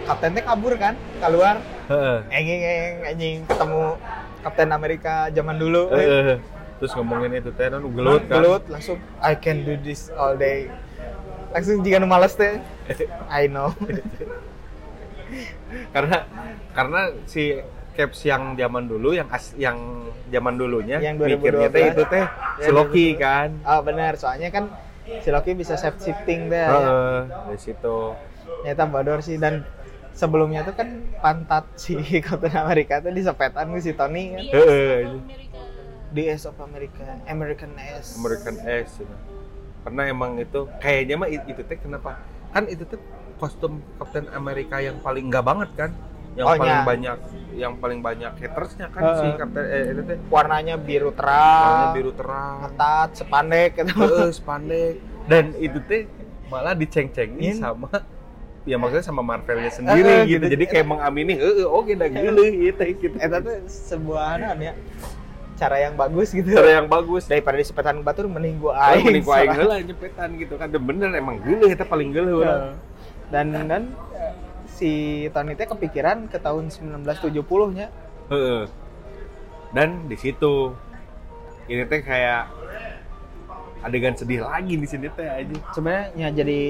[0.08, 1.60] kapten teh kabur kan keluar.
[1.92, 2.18] Heeh.
[2.32, 3.84] engeng engeng anjing ketemu
[4.42, 5.92] Kapten Amerika zaman dulu.
[5.94, 6.42] Heeh.
[6.82, 8.42] terus ngomongin itu teh nu gelut kan.
[8.42, 10.66] gelut langsung I can do this all day.
[11.54, 12.58] Langsung jika nu males teh
[13.30, 13.70] I know.
[15.94, 16.26] Karena
[16.72, 17.60] karena si
[17.92, 19.76] Caps yang zaman dulu yang as, yang
[20.26, 21.70] zaman dulunya Yang mikirnya 2012.
[21.70, 22.24] teh itu teh
[22.58, 23.48] si Ya, Loki kan.
[23.62, 24.16] Oh benar.
[24.16, 24.72] Soalnya kan
[25.18, 28.16] si Loki bisa shape shifting deh Heeh, dari situ.
[28.62, 29.36] Nyata bodor sih.
[29.36, 29.60] Dan
[30.10, 30.88] sebelumnya tuh kan
[31.18, 34.44] pantat si Captain Amerika tuh disepetan si Tony kan.
[34.50, 35.20] Heeh.
[36.10, 37.04] DS of America.
[37.24, 39.16] American S American S gitu.
[39.82, 42.14] karena emang itu kayaknya mah it- itu teh kenapa?
[42.52, 43.00] Kan itu tuh
[43.34, 45.90] kostum Captain Amerika yang paling enggak banget kan
[46.32, 46.82] yang Oh, paling nya.
[46.82, 47.16] banyak
[47.52, 49.18] yang paling banyak hatersnya kan Heeh.
[49.20, 54.28] si Captain eh, itu teh warnanya biru warnanya terang biru terang ketat sepandek gitu Heeh,
[54.30, 54.94] spandek
[55.26, 56.08] dan itu teh
[56.48, 57.56] malah diceng-cengin In.
[57.58, 57.88] sama
[58.62, 60.44] ya maksudnya sama Marvelnya sendiri Eh, gitu.
[60.44, 60.54] gitu.
[60.54, 62.42] Jadi kayak mengamini, heeh oke dah gitu
[62.94, 63.16] gitu.
[63.18, 64.74] itu tuh sebuah anu ya
[65.52, 67.26] cara yang bagus gitu Cara yang bagus.
[67.26, 70.70] daripada disepetan ke batur mending gua aing mending ku aing heula nyepetan gitu kan.
[70.70, 72.10] Bener emang geuleuh eta paling.
[72.10, 72.74] Iya.
[73.28, 73.82] dan dan
[74.14, 74.32] eh,
[74.72, 74.92] si
[75.30, 77.86] Tony teh kepikiran ke tahun 1970 nya
[78.32, 78.64] Heeh.
[79.72, 80.72] Dan di situ
[81.68, 82.48] ini teh kayak
[83.82, 85.56] adegan sedih lagi di sini teh aja.
[85.74, 86.60] sebenarnya jadi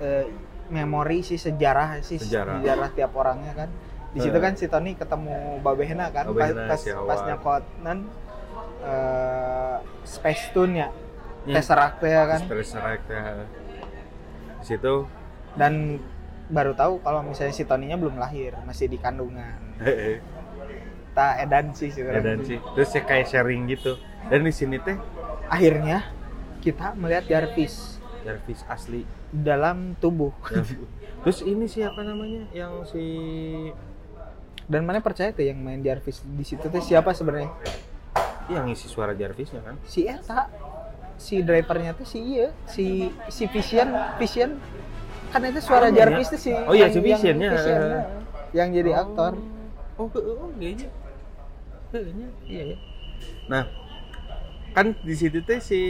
[0.00, 0.24] eh,
[0.70, 2.90] memori sih sejarah sih Sejarah.
[2.94, 3.68] tiap orangnya kan
[4.16, 8.08] di situ kan si Tony ketemu Babehna kan pas Babehna, pas, si pas nyakot nan
[8.80, 10.90] eh, Space Tune ya
[11.46, 11.62] Ya.
[11.62, 13.46] Tesseract ya kan Tesseract ya.
[14.58, 15.06] Di situ
[15.54, 16.02] dan
[16.46, 19.58] baru tahu kalau misalnya si Tony-nya belum lahir masih di kandungan.
[21.16, 22.58] Tak edan sih Ya, dan sebenarnya sih.
[22.76, 23.96] Terus ya kayak sharing gitu.
[24.28, 24.96] Dan di sini teh
[25.48, 26.04] akhirnya
[26.60, 27.98] kita melihat Jarvis.
[28.26, 29.06] Jarvis asli.
[29.30, 30.32] dalam tubuh.
[31.22, 32.46] Terus ini siapa namanya?
[32.54, 33.04] Yang si
[34.66, 36.22] dan mana percaya tuh yang main Jarvis?
[36.26, 37.50] Di situ tuh siapa sebenarnya?
[38.50, 39.78] Yang ngisi suara Jarvisnya kan?
[39.86, 40.50] si Eta
[41.16, 42.50] si drivernya tuh si iya.
[42.68, 43.88] Si si Vision.
[44.20, 44.58] Vision
[45.36, 45.92] kan itu suara Oh.
[45.92, 47.50] Jarvis tuh si Oh iya, yang- si yang Visionnya.
[47.52, 47.80] Vision,
[48.52, 49.32] yang jadi aktor
[49.94, 50.88] Oh, oh, oh kayaknya.
[51.88, 52.76] Kayaknya, iya ya.
[53.46, 53.64] Nah,
[54.70, 55.80] kan di situ teh si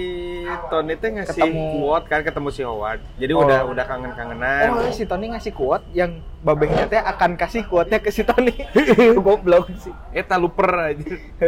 [0.64, 1.64] Tony teh ngasih Ketemu.
[1.76, 3.02] quote kan ketemu si Howard.
[3.16, 3.42] Jadi Oh.
[3.42, 4.66] udah udah kangen-kangenan.
[4.72, 8.54] oh si Tony ngasih quote yang babehnya teh akan kasih quote-nya ke si Tony
[9.18, 11.02] goblok sih Eta luper aja.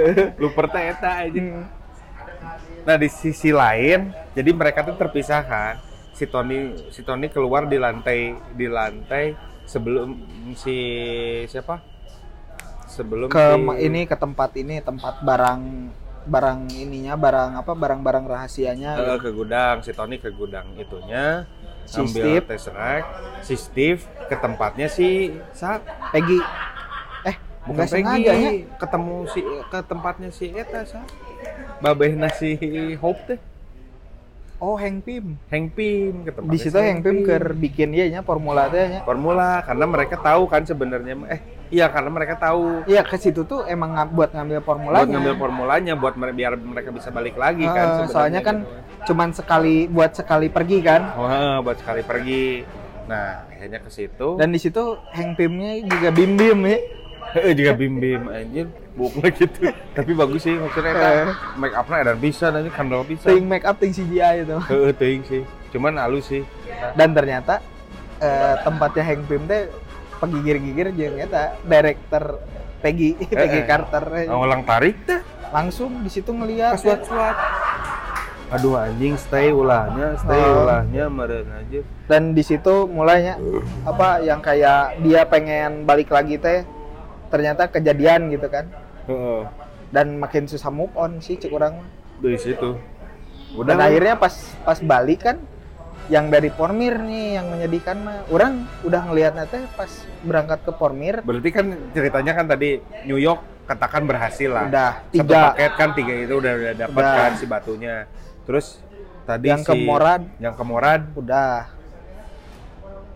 [0.42, 1.38] luper teh eta aja.
[1.38, 1.62] Hmm.
[2.82, 5.74] Nah, di sisi lain, jadi mereka tuh terpisah kan.
[6.18, 6.58] Si Tony
[6.90, 8.20] si Tony keluar di lantai
[8.52, 10.18] di lantai sebelum
[10.52, 10.74] si
[11.46, 11.78] siapa?
[12.88, 15.60] Sebelum ke si, ini ke tempat ini tempat barang
[16.26, 19.22] barang ininya barang apa barang-barang rahasianya Eh, gitu.
[19.22, 21.46] ke gudang, si Tony ke gudang itunya
[21.86, 22.44] Si ambil Steve.
[22.44, 23.08] Tesseract,
[23.40, 25.80] si Steve ke tempatnya si sa
[26.12, 26.36] Peggy
[27.24, 31.00] eh bukan sengaja ya Peggy, ketemu si ke tempatnya si eta sa
[31.78, 32.60] babehna si
[33.00, 33.40] Hope teh
[34.58, 35.06] oh Hank
[35.72, 39.00] Pym ke tempatnya di situ si Hank Pym ke bikin dia nya formula teh nya
[39.02, 43.62] formula karena mereka tahu kan sebenarnya eh iya karena mereka tahu Iya ke situ tuh
[43.64, 44.98] emang buat ngambil formulanya.
[44.98, 49.04] buat ngambil formulanya buat biar mereka bisa balik lagi Eh, kan sebenarnya soalnya kan gitu.
[49.06, 51.02] cuman sekali buat sekali pergi kan.
[51.14, 52.64] Wah, buat sekali pergi
[53.08, 56.76] nah akhirnya ke situ Dan di situ Hank Pym-nya juga bim bim ya.
[57.34, 59.68] Heeh juga bim bim anjir bukan gitu.
[59.92, 61.26] Tapi bagus sih maksudnya eta Eh.
[61.54, 63.26] make upnya edan bisa nanti kandel bisa.
[63.26, 64.56] Ting make up ting CGI itu.
[64.64, 65.42] Heeh teuing sih.
[65.68, 66.42] Cuman halus sih.
[66.92, 67.60] Dan ternyata
[68.18, 69.68] eh, tempatnya Hank Pym teh
[70.16, 72.42] pegigir-gigir jeung eta director
[72.78, 73.66] Peggy Peggy Eh, eh.
[73.66, 75.20] Carter Ngulang tarik teh.
[75.48, 77.36] langsung di situ ngeliat Kasuat-suat.
[78.48, 80.64] Aduh anjing stay ulahnya, stay Oh.
[80.64, 81.84] ulahnya meureun anjir.
[82.04, 83.36] dan di situ mulainya
[83.84, 86.64] apa yang kayak dia pengen balik lagi teh
[87.28, 88.66] ternyata kejadian gitu kan
[89.06, 89.40] Heeh.
[89.88, 91.88] dan makin susah move on sih cek orang mah.
[92.18, 92.74] Dari situ.
[93.64, 95.40] dan akhirnya pas pas balik kan
[96.08, 99.88] yang dari Pormir nih yang menyedihkan mah orang udah ngelihatnya teh pas
[100.20, 104.64] berangkat ke Pormir berarti kan ceritanya kan tadi New York katakan berhasil lah.
[104.68, 107.14] udah Satu tiga paket kan tiga itu udah udah dapat Udah.
[107.20, 107.96] kan si batunya.
[108.48, 108.66] Terus
[109.28, 111.68] tadi yang si ke Morad yang ke Morad udah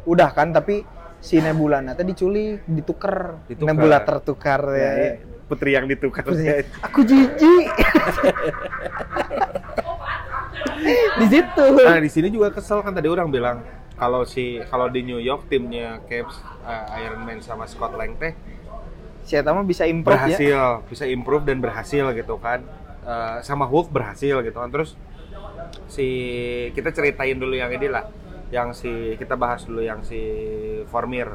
[0.04, 0.84] udah kan tapi
[1.22, 3.68] si Nebula teh diculik ditukar Ditukar.
[3.70, 5.12] Nebula tertukar Ya, ya, iya.
[5.46, 6.66] putri yang ditukar Putri.
[6.82, 7.66] aku jijik
[11.22, 13.62] di situ Nah di sini juga kesel kan tadi orang bilang
[13.94, 16.34] kalau si kalau di New York timnya Caps,
[16.66, 18.34] uh, Iron Man sama Scott Lang teh
[19.22, 20.60] si Eta mah bisa improve ya berhasil,
[20.90, 22.66] bisa improve dan berhasil gitu kan.
[23.06, 24.70] Uh, sama Hulk berhasil gitu kan.
[24.74, 24.98] Terus
[25.86, 26.06] si
[26.74, 28.10] kita ceritain dulu yang ini lah,
[28.52, 30.20] yang si kita bahas dulu yang si
[30.92, 31.32] Formir.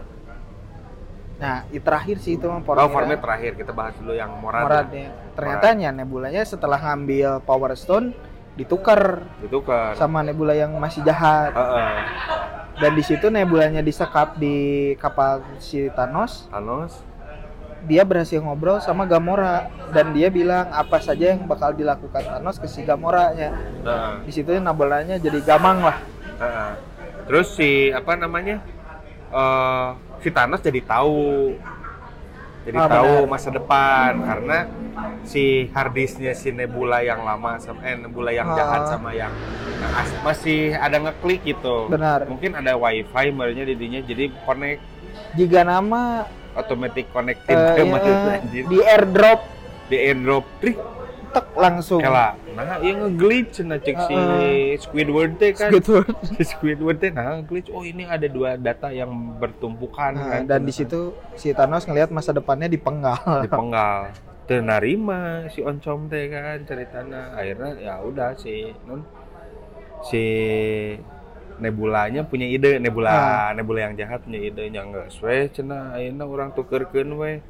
[1.38, 4.66] nah itu terakhir sih itu mah Oh, Formir terakhir kita bahas dulu yang Morad.
[4.66, 5.10] Morad ya.
[5.38, 8.14] Ternyata nya Nebulanya setelah ngambil Power Stone
[8.58, 9.94] ditukar Ditukar.
[9.94, 11.54] sama Nebula yang masih jahat.
[11.54, 11.94] Heeh.
[12.78, 16.50] Dan di situ Nebulanya disekap di kapal si Thanos.
[16.50, 17.02] Thanos.
[17.86, 22.66] Dia berhasil ngobrol sama Gamora dan dia bilang apa saja yang bakal dilakukan Thanos ke
[22.66, 23.54] si Gamora-nya.
[23.86, 24.14] Heeh.
[24.26, 25.98] Di situ Nebulanya jadi gamang lah.
[26.42, 26.97] Heeh.
[27.28, 28.64] Terus si apa namanya?
[29.28, 31.52] eh si Thanos jadi tahu.
[32.64, 33.30] Jadi Ah, tahu benar.
[33.30, 34.58] masa depan karena
[35.24, 38.90] si harddisknya si Nebula yang lama sama eh Nebula yang jahat Ah.
[38.90, 39.32] sama yang,
[39.94, 41.88] as- masih ada ngeklik gitu.
[41.88, 42.24] Benar.
[42.26, 44.84] Mungkin ada wifi merenya didinya jadi connect
[45.34, 46.24] Jika nama
[46.54, 47.84] automatic connected iya,
[48.38, 48.64] anjir.
[48.66, 49.42] di airdrop
[49.86, 50.80] di airdrop trik
[51.38, 52.02] tek langsung.
[52.02, 54.16] kela nah iya nge-glitch nah cek si.
[54.80, 56.10] Squidward teh kan Squidward.
[56.36, 60.62] si Squidward teh nah glitch oh ini ada dua data yang bertumpukan Nah, kan dan
[60.62, 61.00] di situ
[61.34, 63.22] si Thanos ngelihat masa depannya dipenggal.
[63.46, 64.10] dipenggal
[64.44, 69.04] teu narima si oncom teh kan ceritana akhirnya ya udah si non
[70.02, 70.24] si
[71.58, 73.50] Nebulanya punya ide Nebula Ah.
[73.50, 77.42] Nebula yang jahat punya ide nya geus we cenah ayeuna urang tukerkeun we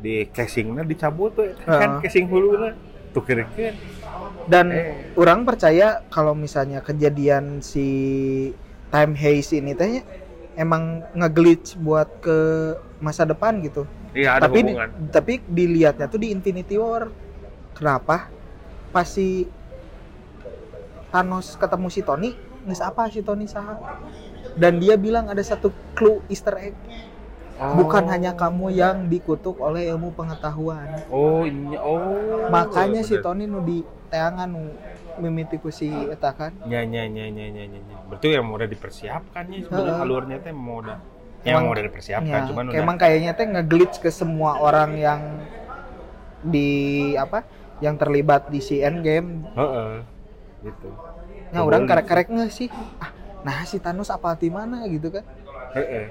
[0.00, 2.00] di casingnya dicabut we kan Ah.
[2.00, 2.72] casing huluna
[3.12, 3.76] tukerkeun
[4.42, 5.14] Dan Eh.
[5.14, 7.86] orang percaya kalau misalnya kejadian si
[8.88, 10.02] time haze ini teh
[10.54, 12.38] emang nge-glitch buat ke
[12.98, 13.84] masa depan gitu.
[14.10, 17.12] iya ada tapi di- hubungan tapi dilihatnya tuh di Infinity War.
[17.72, 18.26] Kenapa?
[18.90, 19.46] Pas si
[21.10, 22.30] Thanos ketemu si Tony,
[22.64, 23.78] nges apa si Tony saha?
[24.54, 26.74] Dan dia bilang ada satu clue Easter egg.
[27.60, 28.10] Bukan Oh.
[28.10, 30.88] hanya kamu yang dikutuk oleh ilmu pengetahuan.
[31.08, 33.20] oh iya oh Makanya si.
[33.20, 34.72] Tony nu di teangan nu
[35.20, 36.56] mimiti ku si eta kan.
[36.64, 37.78] nya nya nya nya nya nya.
[38.08, 40.02] Betul yang udah dipersiapkan ya sebenarnya Heeh.
[40.02, 40.96] alurnya teh mau udah
[41.40, 44.96] ya, Emang- emang udah dipersiapkan Ya, cuman udah emang kayaknya teh nge-glitch ke semua orang
[44.96, 45.20] yang
[46.40, 46.70] di
[47.14, 47.44] apa
[47.78, 49.44] yang terlibat di si Endgame.
[49.52, 49.92] heeh
[50.64, 50.88] gitu
[51.50, 52.70] Nah, orang karek-karek sih.
[52.96, 53.10] Ah,
[53.42, 55.26] nah si Thanos apa di mana gitu kan.
[55.70, 56.08] heeh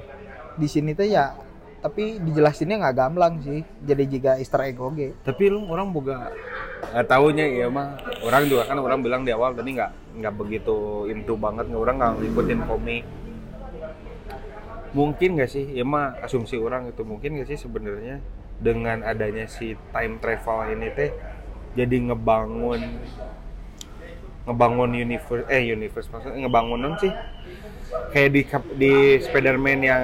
[0.60, 1.32] Di sini teh ya
[1.80, 6.28] tapi dijelasinnya nggak gamblang sih jadi jika Easter egg oge tapi lu orang boga
[6.91, 11.07] nggak taunya ya mah orang juga kan orang bilang di awal tadi nggak nggak begitu
[11.07, 13.03] into banget nggak orang nggak ngikutin komik.
[14.91, 18.20] Mungkin nggak sih ya mah asumsi orang itu mungkin nggak sih sebenarnya
[18.60, 21.16] dengan adanya si time travel ini teh
[21.80, 22.82] jadi ngebangun
[24.49, 27.14] ngebangun universe eh universe maksudnya ngebangun sih
[28.10, 28.42] kayak di
[28.76, 30.04] di Spider-Man yang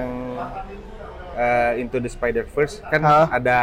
[1.32, 3.26] eh, Into the Spider-Verse kan Hah?
[3.28, 3.58] ada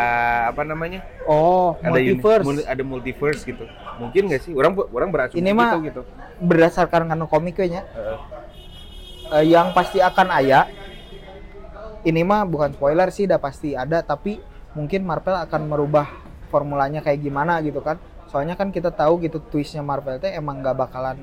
[0.48, 1.02] apa namanya?
[1.24, 2.46] Oh ada uni- multiverse.
[2.46, 3.66] mul- ada multiverse gitu.
[3.98, 4.52] Mungkin nggak sih?
[4.54, 6.02] Orang orang berasumsi Ini mah- gitu gitu.
[6.40, 8.18] berdasarkan kanu komiknya Heeh.
[9.34, 10.70] eh, yang pasti akan aya.
[12.04, 14.36] Ini mah bukan spoiler sih udah pasti ada tapi
[14.76, 16.08] mungkin Marvel akan merubah
[16.48, 17.96] formulanya kayak gimana gitu kan.
[18.28, 21.22] Soalnya kan kita tahu gitu twistnya Marvel teh emang nggak bakalan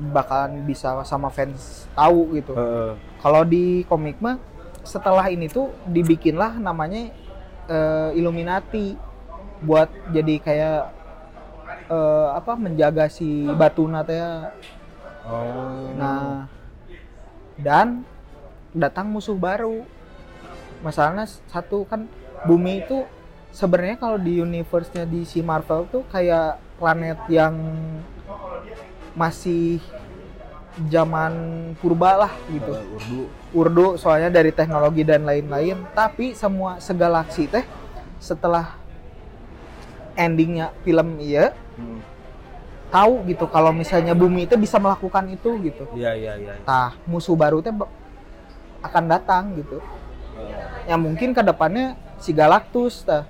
[0.00, 2.96] bakalan bisa sama fans tahu gitu Heeh.
[3.20, 4.40] kalau di komik mah
[4.80, 7.12] setelah ini tuh dibikinlah namanya
[7.68, 8.96] eh, Illuminati
[9.60, 10.80] buat jadi kayak
[11.92, 14.24] eh, apa menjaga si Batuna teh
[15.28, 16.48] oh Nah,
[17.60, 18.08] dan
[18.72, 19.84] datang musuh baru.
[20.80, 22.08] Masalahnya satu kan
[22.48, 23.04] bumi itu
[23.52, 27.52] sebenarnya kalau di universe-nya di si Marvel tuh kayak planet yang
[29.12, 29.82] masih
[30.86, 31.32] zaman
[31.82, 32.72] purba lah gitu.
[32.72, 37.66] Eh, urdu Urdu soalnya dari teknologi dan lain-lain, tapi semua segalaksi teh
[38.22, 38.78] setelah
[40.14, 41.50] endingnya film iya
[41.80, 41.96] Hmm.
[42.92, 45.88] tahu gitu kalau misalnya bumi itu bisa melakukan itu gitu.
[45.96, 47.72] iya iya iya Tah, musuh baru teh
[48.84, 49.80] akan datang gitu.
[50.36, 53.24] Eh, Ya mungkin ke depannya si Galactus tah.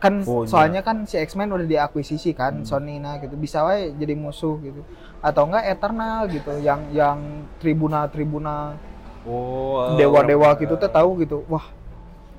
[0.00, 0.48] Kan Oh, iya.
[0.48, 2.64] soalnya kan si X-Men udah diakuisisi kan Hmm.
[2.64, 3.36] Sony nah gitu.
[3.36, 4.80] Bisa wae jadi musuh gitu.
[5.20, 7.20] Atau enggak Eternal gitu yang yang
[7.60, 8.74] tribuna-tribuna
[9.22, 11.44] oh dewa-dewa gitu teh tahu gitu.
[11.46, 11.68] Wah,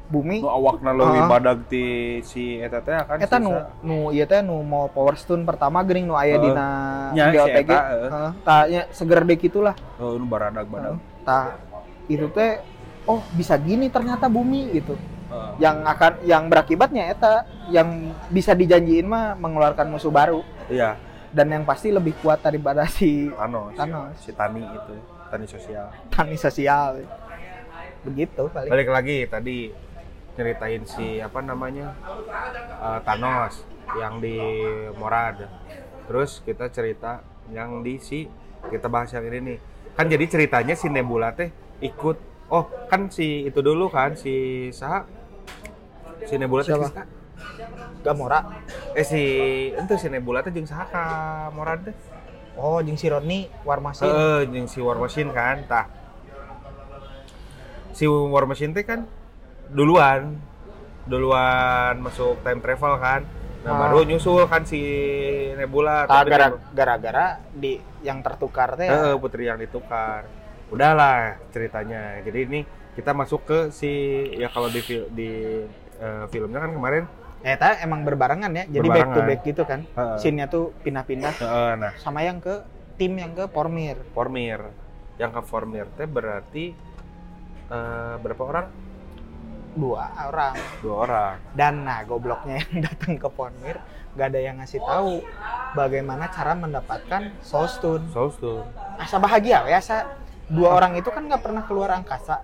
[0.07, 1.30] bumi nu awakna leuwih Ah.
[1.30, 1.86] badag ti
[2.22, 6.03] si eta teh akan eta nu nu ieu teh nu mau Power Stone pertama geuning
[6.03, 6.68] nu aya dina
[7.12, 7.59] Nya, si GOTG.
[7.64, 7.80] eta.
[7.80, 9.78] Heeh, tah nya seger deh gitulah.
[9.95, 11.53] oh nu baradag badag Tah
[12.07, 12.59] itu teh
[13.05, 14.97] oh bisa gini ternyata bumi gitu.
[15.60, 20.98] Yang akan yang berakibatnya eta yang bisa dijanjiin mah mengeluarkan musuh baru iya
[21.32, 24.12] dan yang pasti lebih kuat daripada si Thanos Thanos.
[24.20, 24.96] si Tani itu
[25.32, 27.08] Tani sosial tani sosial.
[28.04, 28.68] Begitu paling.
[28.68, 29.72] balik lagi tadi
[30.36, 31.96] ceritain si apa namanya
[32.84, 33.64] eh, Thanos
[34.00, 34.40] yang di
[34.96, 35.48] Morad
[36.08, 38.28] terus kita cerita yang di si
[38.68, 39.58] kita bahas yang ini nih
[39.96, 41.52] kan jadi ceritanya si Nebula teh
[41.84, 45.04] ikut oh kan si itu dulu kan si Saha
[46.24, 47.04] si Nebula teh Siapa?
[48.02, 48.40] Gamora.
[48.92, 49.22] eh si
[49.72, 51.04] itu si Nebula teh jeung Saha ka
[51.82, 51.96] teh
[52.54, 54.12] Oh, jeung si Rodney War Machine.
[54.12, 55.86] Heeh, jeung si War Machine kan tah
[57.92, 59.04] si War Machine teh kan
[59.68, 60.36] duluan
[61.04, 63.22] duluan masuk time travel kan
[63.62, 63.80] nah Ah.
[63.80, 64.82] baru nyusul kan si
[65.54, 68.92] Nebula gara- Nebula- gara-gara di yang tertukar teh ya.
[68.92, 70.26] Heeh, putri yang ditukar
[70.68, 72.60] udahlah ceritanya jadi ini
[72.92, 73.92] kita masuk ke si
[74.34, 74.82] ya kalau di
[75.14, 75.30] di
[76.02, 77.06] eh, filmnya kan kemarin
[77.41, 78.70] Eta emang berbarengan ya.
[78.70, 79.30] Jadi back to Berbarengan.
[79.34, 79.80] back gitu kan.
[79.97, 80.18] Heeh.
[80.22, 82.62] Scene-nya tuh pindah-pindah Heeh, nah sama yang ke
[83.02, 83.97] tim yang ke Pormir.
[84.14, 84.62] Formir
[85.18, 86.74] yang ke Formir teh berarti
[87.68, 88.68] eh, berapa orang
[89.72, 90.54] Dua orang.
[90.84, 93.80] dua orang Dan nah gobloknya yang datang ke Pormir
[94.12, 95.24] gak ada yang ngasih tahu
[95.72, 98.06] bagaimana cara mendapatkan Soul Stone.
[98.12, 98.68] Soul Stone
[98.99, 100.14] Asa bahagia ya, asa
[100.45, 102.43] dua orang itu kan nggak pernah keluar angkasa.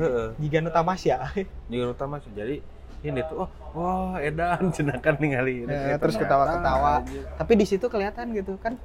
[0.00, 0.34] Heeh.
[0.42, 1.30] Jika tamasya.
[1.70, 2.32] Juga utama sih.
[2.34, 2.73] Jadi
[3.04, 5.72] ini tuh oh wah edan cenakan ningali ini.
[5.72, 7.04] Ya, terus ketawa-ketawa.
[7.36, 8.80] Tapi di situ kelihatan gitu kan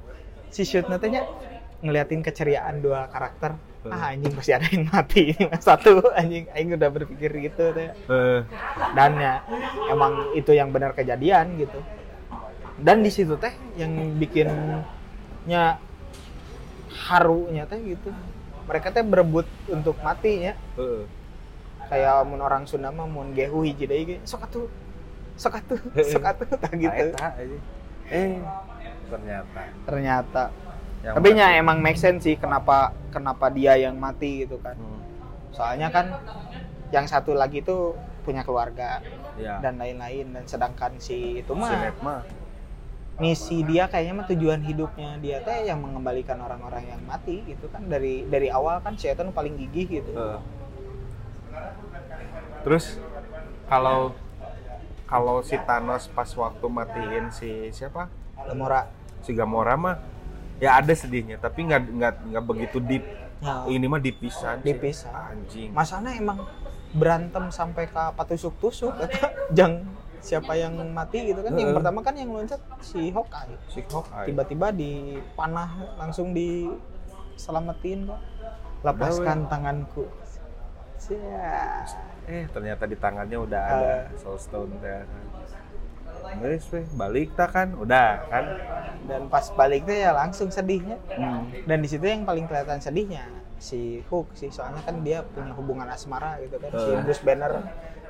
[0.52, 1.24] si shoot nantinya
[1.80, 3.56] ngeliatin keceriaan dua karakter.
[3.88, 7.88] Ah anjing pasti ada yang mati ini satu anjing aing udah berpikir gitu teh.
[7.96, 8.40] Eh,
[8.92, 9.40] Dan ya
[9.88, 11.80] emang itu yang benar kejadian gitu.
[12.76, 14.84] Dan di situ teh yang bikinnya
[17.08, 18.12] harunya teh gitu.
[18.68, 20.54] Mereka teh berebut untuk mati ya.
[21.90, 24.66] Kayak mun orang Sunda mah mun gehu hiji deui ge sok atuh.
[25.34, 25.80] Sok atuh,
[26.14, 27.06] sok atuh tah gitu.
[27.18, 27.34] Nah.
[28.10, 28.38] Eh,
[29.10, 29.60] ternyata.
[29.84, 30.44] Ternyata.
[31.00, 34.78] Yang Tapi nya emang make sense sih kenapa kenapa dia yang mati gitu kan.
[34.78, 35.00] Hmm,
[35.50, 36.14] Soalnya kan
[36.94, 39.00] yang satu lagi tuh punya keluarga
[39.40, 39.58] ya.
[39.64, 42.20] dan lain-lain dan sedangkan si itu si mah mah
[43.20, 47.84] misi dia kayaknya mah tujuan hidupnya dia teh yang mengembalikan orang-orang yang mati gitu kan
[47.88, 50.12] dari dari awal kan si paling gigih gitu.
[50.12, 50.40] Heeh.
[52.60, 53.00] Terus
[53.66, 54.12] kalau
[55.06, 58.06] kalau si Thanos pas waktu matiin si siapa?
[58.46, 58.86] Gamora.
[59.24, 59.96] Si Gamora mah
[60.60, 63.04] ya ada sedihnya tapi nggak nggak nggak begitu deep.
[63.40, 63.64] Ya.
[63.72, 65.08] ini mah dipisah Deep pisan.
[65.16, 65.72] anjing.
[65.72, 66.44] Masana emang
[66.92, 69.88] berantem sampai ke apa tusuk-tusuk eta jang
[70.20, 71.56] siapa yang mati gitu kan.
[71.56, 73.56] Yang pertama kan yang loncat si Hawkeye.
[73.72, 74.28] Si Hawkeye.
[74.28, 78.20] Tiba-tiba dipanah langsung diselamatin kok
[78.84, 80.04] lepaskan tanganku
[81.00, 81.82] Cia.
[82.26, 85.02] eh ternyata di tangannya udah ada soul stone teh
[86.20, 87.68] Guys, weh, balik tak kan?
[87.74, 88.44] Udah kan?
[89.02, 91.48] dan pas balik tuh ya langsung sedihnya Hmm.
[91.64, 93.24] dan di situ yang paling kelihatan sedihnya
[93.56, 97.00] si Hook sih soalnya kan dia punya hubungan asmara gitu kan si Eh.
[97.02, 97.52] Bruce Banner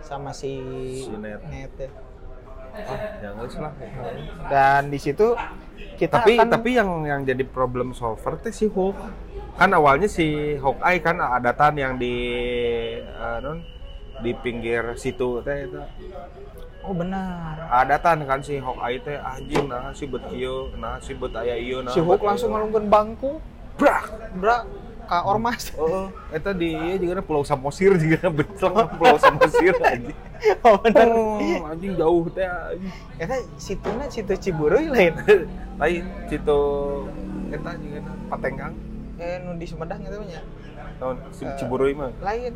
[0.01, 0.53] sama si,
[1.01, 1.41] Si Ned.
[1.41, 1.89] ya.
[2.71, 3.73] Ah, jangan lah.
[4.47, 5.35] dan di situ
[5.97, 8.95] kita tapi akan tapi yang yang jadi problem solver teh si Hulk
[9.61, 12.17] kan awalnya si Hawkeye kan adatan yang di
[12.97, 13.61] eh, non
[14.25, 15.77] di pinggir situ teh itu.
[16.81, 17.69] Oh benar.
[17.69, 21.85] Adatan kan si Hawkeye teh anjing nah si bet ieu nah si bet aya ieu
[21.85, 22.57] nah si bet langsung ieu.
[22.57, 23.37] ngalungkeun bangku.
[23.77, 24.65] Brak bra
[25.05, 25.69] ka ormas.
[25.77, 28.73] Oh, eta di ieu juga Pulau Samosir juga betul.
[28.97, 30.17] Pulau Samosir anjing.
[30.65, 31.05] oh benar.
[31.13, 32.97] Oh, anjing jauh teh anjing.
[33.21, 35.13] eta situna situ Ciburuy lain.
[35.77, 36.61] Lain situ
[37.53, 38.01] eta juga
[38.33, 38.73] Patenggang.
[39.21, 40.41] Eh nu di Sumedang itu nya
[40.97, 41.53] Naon si Eh.
[41.55, 42.11] Ciburuy mah.
[42.19, 42.53] lain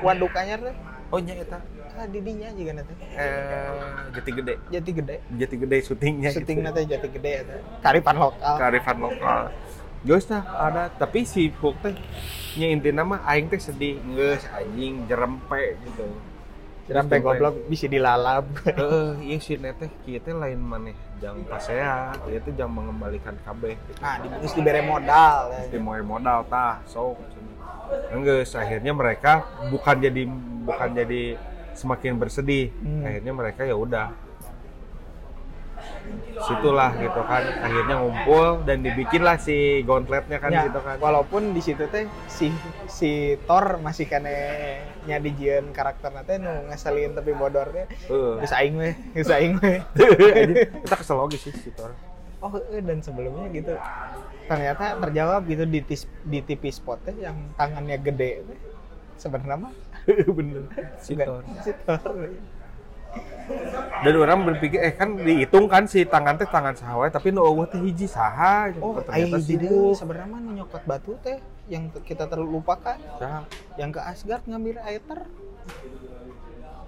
[0.00, 0.74] waduk anyar teh
[1.10, 1.58] Oh nya eta
[1.92, 3.70] ah di dinya juga nanti eh
[4.10, 4.54] Jati Gede.
[4.68, 6.66] jati gede Jati Gede syutingnya syuting gitu.
[6.66, 9.42] nanti jati gede eta karipan lokal kearifan lokal.
[10.00, 11.94] Geus tah ada tapi si Hulk teh
[12.56, 16.06] nya intina mah aing teh sedih geus anjing jerempe gitu.
[16.90, 22.40] Sampai goblok bisa dilalap Heeh, iya si neteh kieu teh lain maneh jang pasea, ieu
[22.42, 25.82] teh jang mengembalikan kabeh nah di geus dibere modal Di ya.
[25.82, 27.16] moe modal tah, sok.
[28.14, 30.22] Enggeus akhirnya mereka bukan jadi
[30.62, 31.34] bukan jadi
[31.74, 32.70] semakin bersedih.
[32.82, 33.02] Hmm.
[33.02, 34.14] Akhirnya mereka ya udah
[36.40, 40.96] situlah gitu kan akhirnya ngumpul dan dibikinlah si gauntletnya kan Ya, gitu kan.
[40.96, 42.48] walaupun di situ teh si
[42.86, 43.10] si
[43.44, 44.32] Thor masih kene
[45.04, 48.34] nya dijieun karakter teh nu ngeselin tapi bodor teh Heeh.
[48.40, 49.84] geus aing we geus aing we.
[50.82, 51.92] Kita kesel lagi sih si Thor.
[52.40, 53.76] Oh dan sebelumnya gitu.
[54.46, 58.42] Ternyata terjawab gitu di tis, di TV spot teh yang tangannya gede
[59.14, 59.72] sebenarnya mah
[60.36, 60.64] bener.
[60.96, 61.44] Si Thor.
[61.60, 62.00] si Thor
[64.00, 67.68] dan orang berpikir eh kan dihitung kan si tangan teh tangan sahawe tapi nu eueuh
[67.68, 69.98] teh hiji saha oh ternyata jadi Hulk.
[69.98, 71.36] sebenarnya mah nu nyokot batu teh
[71.68, 73.44] yang kita terlupakan Saha?
[73.76, 75.20] yang ke Asgard ngambil Aether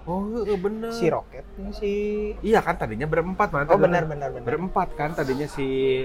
[0.03, 0.27] oh
[0.59, 0.91] bener.
[0.91, 1.45] Si Rocket
[1.77, 1.93] si
[2.43, 6.03] iya kan tadinya berempat mana oh benar benar benar berempat kan tadinya si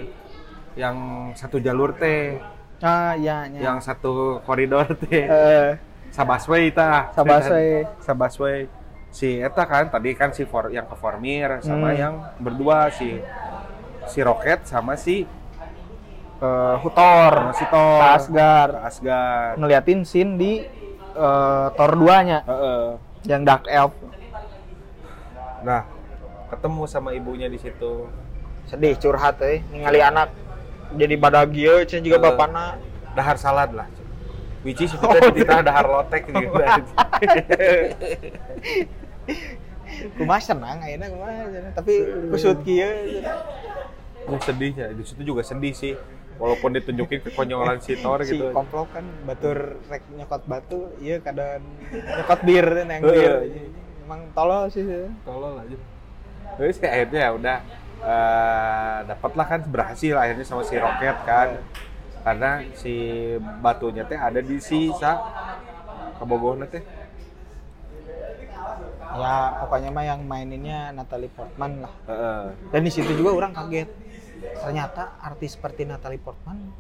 [0.79, 2.39] yang satu jalur teh.
[2.79, 5.27] Ah ya ya yang satu koridor teh.
[5.27, 5.71] Eh
[6.15, 7.11] Sabasway tah.
[7.11, 7.83] Sabasway.
[7.99, 8.78] Sabasway
[9.09, 11.99] si eta kan tadi kan si for yang ke Formir sama Hmm.
[11.99, 13.19] yang berdua si
[14.05, 15.25] si Rocket sama si
[16.39, 17.99] eh, Thor sama si Thor.
[17.99, 18.73] Ke Asgard.
[18.73, 19.55] Ke Asgard.
[19.57, 20.53] Ngeliatin scene di
[21.11, 22.85] eh, Thor 2 nya Heeh.
[23.27, 23.93] yang Dark Elf.
[25.61, 25.83] Nah
[26.49, 28.07] ketemu sama ibunya di situ.
[28.65, 29.65] Sedih curhat eh.
[29.67, 30.31] Ningali anak.
[30.91, 32.25] Jadi bahagia cina juga Eh.
[32.25, 32.65] bapana
[33.13, 33.89] dahar salad lah.
[34.63, 36.51] Which is itu Oh, dahar lotek gitu
[40.15, 41.73] kumaha senang ayeuna kumaha cenah.
[41.75, 41.95] tapi
[42.31, 42.91] kusut kieu.
[44.29, 45.97] Oh, sedih ya di situ juga sedih sih.
[46.39, 48.55] Walaupun ditunjukin kekonyolan si Thor si gitu.
[48.55, 53.01] komplok kan batur rek nyokot batu iya kadang nyokot bir Eh.
[53.03, 53.35] bir
[54.07, 54.87] emang tolol sih
[55.27, 55.75] tolol aja.
[56.55, 57.59] Terus ya akhirnya ya udah
[57.99, 61.59] eh dapatlah kan berhasil akhirnya sama si Rocket kan.
[62.23, 62.95] Karena si
[63.59, 65.19] batunya teh ada di si sa
[66.23, 66.87] kabogohna teh
[69.17, 71.93] ya pokoknya mah yang maininnya Natalie Portman lah.
[72.05, 72.45] Heeh.
[72.75, 73.89] dan di situ juga orang kaget.
[74.39, 76.71] Ternyata artis seperti Natalie Portman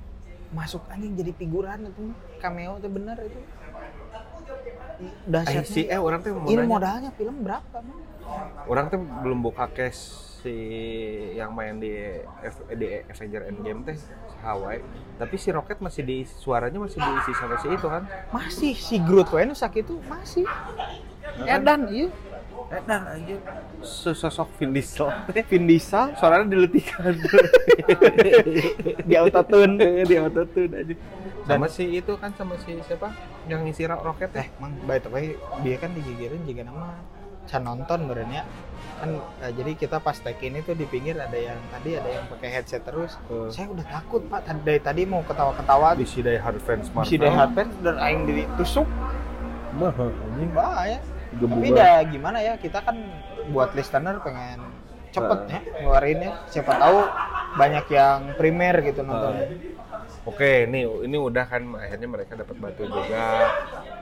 [0.48, 3.40] masuk anjing jadi figuran itu cameo itu bener itu.
[5.28, 5.62] Dahsyatnya.
[5.64, 7.96] Si eh orang mau ini modalnya film berapa man?
[8.68, 10.54] orang tuh belum buka case si
[11.34, 11.90] yang main di
[12.44, 13.96] F- di Avenger Endgame teh
[14.44, 14.82] Hawaii.
[15.18, 18.06] Tapi si Rocket masih di suaranya masih diisi sama si itu kan?
[18.30, 20.46] Masih si Groot nu sakit itu masih
[21.44, 22.08] Edan iya.
[22.68, 23.36] Edan aja
[23.80, 25.08] sesosok Vin Diesel.
[25.48, 26.12] Vin Diesel?
[26.20, 27.16] Suaranya diletikan
[29.08, 30.04] di autotune.
[30.04, 30.94] Di autotune aja
[31.48, 33.08] sama si itu kan sama si siapa?
[33.48, 35.32] Yang ngisi Ro- Rocket eh mang by the way
[35.64, 37.00] dia kan digigirin juga nama
[37.48, 38.44] can nonton berenya
[39.00, 42.28] kan eh, jadi kita pas take ini tuh di pinggir ada yang tadi ada yang
[42.28, 43.16] pakai headset terus.
[43.32, 43.48] Eh.
[43.48, 44.44] saya udah takut pak.
[44.44, 45.96] Tadi dari tadi mau ketawa-ketawa.
[45.96, 48.84] Di si Die Hard fans si Dehat Pen dan aing ditusuk
[49.80, 50.52] mah anjing.
[50.52, 52.96] Bahaya tapi udah gimana ya kita kan
[53.52, 54.60] buat listener pengen
[55.08, 55.52] cepet Heeh.
[55.52, 56.98] ya ngeluarin ya siapa tahu
[57.56, 59.34] banyak yang primer gitu nonton.
[60.28, 63.48] Oke, ini ini udah kan akhirnya mereka dapat batu juga.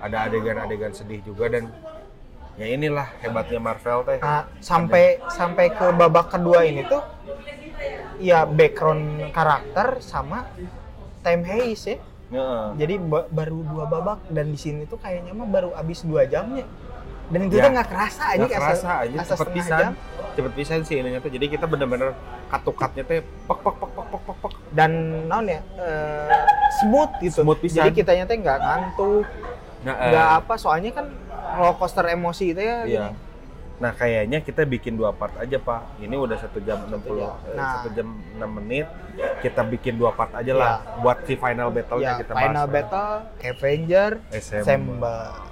[0.02, 1.70] Ada adegan-adegan sedih juga dan
[2.58, 4.18] ya inilah hebatnya Marvel teh.
[4.18, 7.02] Nah, sampai sampai ke babak kedua ini tuh
[8.18, 10.50] ya background karakter sama
[11.22, 11.98] time haze ya.
[12.34, 12.64] Heeh.
[12.82, 16.66] Jadi ba- baru dua babak dan di sini tuh kayaknya mah baru abis dua jamnya.
[17.26, 17.62] Dan itu Ya.
[17.62, 19.82] tuh nggak kerasa aja Nggak kerasa aja cepet pisan.
[20.32, 21.28] Cepet pisan sih ininya tuh.
[21.28, 22.14] Jadi kita bener-bener
[22.46, 24.52] katukatnya teh pek pek pek pek pek pek pek.
[24.70, 24.90] Dan
[25.26, 26.28] naon ya eh,
[26.78, 27.42] smooth gitu.
[27.42, 27.82] Smooth pisan.
[27.82, 29.24] Jadi kitanya teh nggak ngantuk,
[29.82, 31.06] Nah, eh, nggak apa soalnya kan
[31.52, 32.78] roller coaster emosi itu ya.
[32.82, 33.06] Iya.
[33.06, 33.24] gini.
[33.76, 35.98] Nah kayaknya kita bikin dua part aja pak.
[35.98, 37.36] Ini udah satu jam 60 jam.
[37.44, 37.72] eh, Nah.
[37.76, 38.86] satu jam 6 menit.
[39.40, 42.72] Kita bikin dua part aja lah buat si final battle-nya Ya, kita final bahas.
[42.72, 44.10] battle, Avenger.
[44.62, 45.44] Semba.